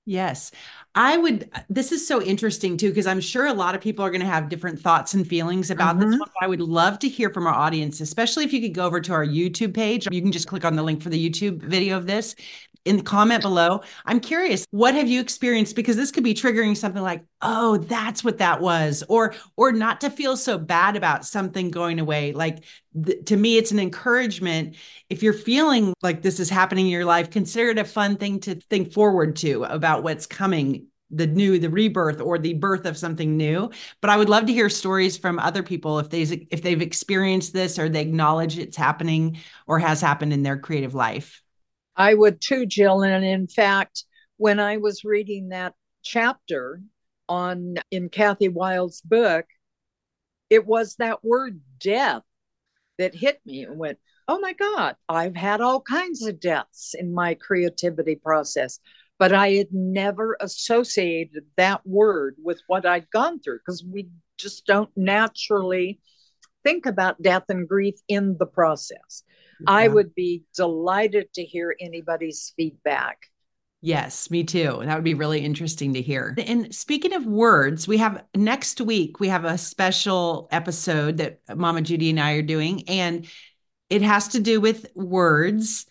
Yes. 0.06 0.52
I 0.96 1.18
would, 1.18 1.50
this 1.70 1.92
is 1.92 2.06
so 2.06 2.22
interesting 2.22 2.78
too, 2.78 2.90
because 2.90 3.08
I'm 3.08 3.22
sure 3.22 3.48
a 3.48 3.54
lot 3.54 3.74
of 3.74 3.82
people 3.82 4.04
are 4.04 4.12
going 4.12 4.22
to 4.22 4.28
have 4.28 4.50
different 4.50 4.80
thoughts 4.80 5.14
and 5.14 5.26
feelings 5.26 5.72
about 5.72 5.98
mm-hmm. 5.98 6.12
this 6.12 6.20
one. 6.20 6.30
I 6.42 6.48
would 6.48 6.62
love 6.62 7.00
to 7.00 7.10
hear 7.10 7.30
from 7.30 7.48
our 7.48 7.54
audience, 7.54 8.02
especially 8.02 8.44
if 8.44 8.52
you 8.52 8.62
could 8.62 8.74
go 8.74 8.86
over 8.86 9.00
to 9.00 9.14
our 9.14 9.26
YouTube 9.26 9.74
page. 9.74 10.08
You 10.12 10.22
can 10.22 10.32
just 10.32 10.48
click 10.48 10.66
on 10.66 10.76
the 10.76 10.84
link 10.84 11.02
for 11.02 11.10
the 11.10 11.30
YouTube 11.30 11.64
video 11.64 11.96
of 11.98 12.06
this 12.06 12.36
in 12.86 12.98
the 12.98 13.04
comment 13.04 13.42
below. 13.42 13.82
I'm 14.06 14.20
curious, 14.20 14.66
what 14.72 14.94
have 14.94 15.08
you 15.08 15.22
experienced? 15.22 15.76
Because 15.76 15.96
this 15.96 16.12
could 16.12 16.24
be 16.26 16.34
triggering 16.34 16.76
something 16.76 17.02
like, 17.02 17.24
oh, 17.44 17.78
that's 17.78 18.24
what 18.24 18.40
that 18.40 18.62
was, 18.62 19.04
or 19.08 19.36
or 19.56 19.72
not 19.72 20.02
to 20.02 20.10
feel 20.10 20.36
so 20.36 20.58
bad 20.58 20.96
about 20.96 21.26
something 21.26 21.70
going 21.70 22.00
away. 22.00 22.32
Like 22.32 22.64
th- 23.06 23.26
to 23.26 23.38
me, 23.38 23.58
it's 23.58 23.72
an 23.72 23.80
encouragement. 23.80 24.76
If 25.10 25.22
you're 25.22 25.34
feeling 25.34 25.94
like 26.02 26.22
this 26.22 26.40
is 26.40 26.50
happening 26.50 26.86
in 26.86 26.92
your 26.92 27.06
life, 27.06 27.30
consider 27.30 27.70
it 27.70 27.78
a 27.78 27.86
fun 27.86 28.18
thing 28.18 28.40
to 28.42 28.56
think 28.56 28.92
forward 28.92 29.36
to 29.38 29.64
about 29.66 30.04
what's 30.04 30.26
coming 30.26 30.88
the 31.12 31.28
new 31.28 31.60
the 31.60 31.70
rebirth 31.70 32.20
or 32.20 32.40
the 32.40 32.56
birth 32.56 32.88
of 32.88 32.98
something 32.98 33.38
new 33.38 33.70
but 34.02 34.10
i 34.10 34.18
would 34.18 34.30
love 34.30 34.48
to 34.48 34.54
hear 34.54 34.68
stories 34.68 35.16
from 35.16 35.38
other 35.38 35.62
people 35.62 36.00
if 36.00 36.10
they 36.10 36.22
if 36.50 36.64
they've 36.64 36.82
experienced 36.82 37.54
this 37.54 37.78
or 37.78 37.88
they 37.88 38.02
acknowledge 38.02 38.58
it's 38.58 38.78
happening 38.78 39.38
or 39.68 39.78
has 39.78 40.02
happened 40.02 40.34
in 40.34 40.42
their 40.42 40.58
creative 40.58 40.96
life 40.96 41.44
I 41.96 42.14
would 42.14 42.42
too, 42.42 42.66
Jill. 42.66 43.04
And 43.04 43.24
in 43.24 43.48
fact, 43.48 44.06
when 44.38 44.60
I 44.60 44.78
was 44.78 45.04
reading 45.04 45.50
that 45.50 45.74
chapter 46.04 46.82
on 47.34 47.76
in 47.90 48.10
Cathy 48.10 48.48
Wild's 48.48 49.02
book, 49.02 49.46
it 50.50 50.68
was 50.68 50.96
that 50.96 51.24
word 51.24 51.62
death 51.80 52.22
that 53.00 53.16
hit 53.16 53.42
me 53.44 53.64
and 53.64 53.78
went, 53.78 53.98
Oh 54.28 54.40
my 54.40 54.54
God, 54.54 54.96
I've 55.10 55.36
had 55.36 55.60
all 55.60 55.82
kinds 55.82 56.26
of 56.26 56.40
deaths 56.40 56.94
in 56.98 57.14
my 57.14 57.34
creativity 57.34 58.16
process, 58.16 58.80
but 59.18 59.34
I 59.34 59.52
had 59.54 59.74
never 59.74 60.38
associated 60.40 61.46
that 61.58 61.86
word 61.86 62.36
with 62.42 62.62
what 62.68 62.86
I'd 62.86 63.10
gone 63.10 63.40
through 63.40 63.60
because 63.60 63.84
we 63.84 64.10
just 64.38 64.66
don't 64.66 64.92
naturally 64.96 66.00
think 66.64 66.86
about 66.86 67.22
death 67.22 67.44
and 67.50 67.68
grief 67.68 67.96
in 68.08 68.38
the 68.38 68.46
process. 68.46 69.24
I 69.66 69.86
mm-hmm. 69.86 69.96
would 69.96 70.16
be 70.16 70.44
delighted 70.56 71.34
to 71.34 71.44
hear 71.44 71.76
anybody's 71.80 72.54
feedback. 72.56 73.18
Yes, 73.86 74.32
me 74.32 74.46
too. 74.46 74.80
That 74.82 74.96
would 74.96 75.04
be 75.04 75.14
really 75.14 75.44
interesting 75.44 75.94
to 75.94 76.02
hear. 76.02 76.34
And 76.48 76.74
speaking 76.74 77.12
of 77.12 77.26
words, 77.26 77.86
we 77.86 77.98
have 77.98 78.24
next 78.34 78.80
week, 78.80 79.20
we 79.20 79.28
have 79.28 79.44
a 79.44 79.58
special 79.58 80.48
episode 80.52 81.18
that 81.18 81.42
Mama 81.54 81.82
Judy 81.82 82.10
and 82.10 82.20
I 82.20 82.32
are 82.36 82.42
doing, 82.42 82.88
and 82.88 83.28
it 83.90 84.02
has 84.02 84.30
to 84.30 84.40
do 84.40 84.62
with 84.62 84.88
words 84.96 85.86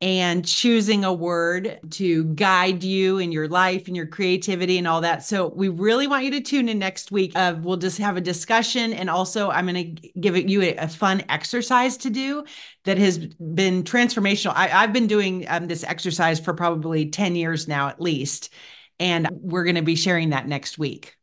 and 0.00 0.46
choosing 0.46 1.04
a 1.04 1.12
word 1.12 1.80
to 1.90 2.22
guide 2.24 2.84
you 2.84 3.18
in 3.18 3.32
your 3.32 3.48
life 3.48 3.88
and 3.88 3.96
your 3.96 4.06
creativity 4.06 4.78
and 4.78 4.86
all 4.86 5.00
that. 5.00 5.24
So 5.24 5.48
we 5.48 5.68
really 5.68 6.06
want 6.06 6.24
you 6.24 6.30
to 6.32 6.40
tune 6.40 6.68
in 6.68 6.78
next 6.78 7.10
week. 7.10 7.32
Uh, 7.34 7.56
we'll 7.60 7.78
just 7.78 7.98
have 7.98 8.16
a 8.16 8.20
discussion, 8.20 8.92
and 8.92 9.10
also 9.10 9.50
I'm 9.50 9.66
going 9.66 9.96
to 9.96 10.10
give 10.20 10.36
you 10.36 10.62
a, 10.62 10.76
a, 10.76 10.88
fun 10.88 11.24
exercise 11.28 11.96
to 11.98 12.10
do 12.10 12.44
that 12.84 12.96
has 12.96 13.18
been 13.18 13.82
transformational. 13.82 14.52
I, 14.54 14.68
have 14.68 14.92
been 14.92 15.08
doing 15.08 15.46
um, 15.48 15.66
this 15.66 15.82
exercise 15.82 16.38
for 16.38 16.54
probably 16.54 17.10
ten 17.10 17.34
years 17.34 17.66
now, 17.66 17.88
at 17.88 18.00
least, 18.00 18.52
and 19.00 19.28
we're 19.32 19.64
going 19.64 19.76
to 19.76 19.82
be 19.82 19.96
sharing 19.96 20.30
that 20.30 20.46
next 20.46 20.78
week. 20.78 21.16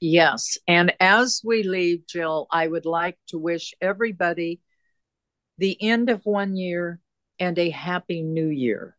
Yes, 0.00 0.58
and 0.68 0.92
as 1.00 1.40
we 1.42 1.62
leave, 1.62 2.06
Jill, 2.06 2.46
I 2.50 2.66
would 2.66 2.84
like 2.84 3.16
to 3.28 3.38
wish 3.38 3.72
everybody 3.80 4.60
the 5.56 5.80
end 5.80 6.10
of 6.10 6.20
one 6.24 6.56
year 6.56 7.00
and 7.42 7.58
a 7.58 7.70
happy 7.70 8.22
new 8.22 8.46
year. 8.46 8.96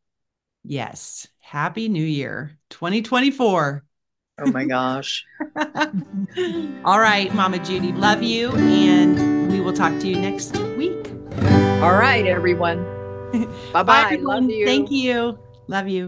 Yes. 0.65 1.27
Happy 1.39 1.87
New 1.87 2.03
Year 2.03 2.57
2024. 2.71 3.85
Oh 4.39 4.51
my 4.51 4.65
gosh. 4.65 5.23
All 6.83 6.99
right, 6.99 7.33
Mama 7.33 7.59
Judy, 7.59 7.93
love 7.93 8.21
you. 8.21 8.51
And 8.51 9.49
we 9.51 9.61
will 9.61 9.71
talk 9.71 9.97
to 9.99 10.07
you 10.07 10.17
next 10.17 10.57
week. 10.75 11.07
All 11.81 11.95
right, 11.95 12.25
everyone. 12.25 12.83
Bye 13.71 13.83
bye. 13.83 14.19
Love 14.21 14.49
you. 14.49 14.65
Thank 14.65 14.91
you. 14.91 15.39
Love 15.67 15.87
you. 15.87 16.01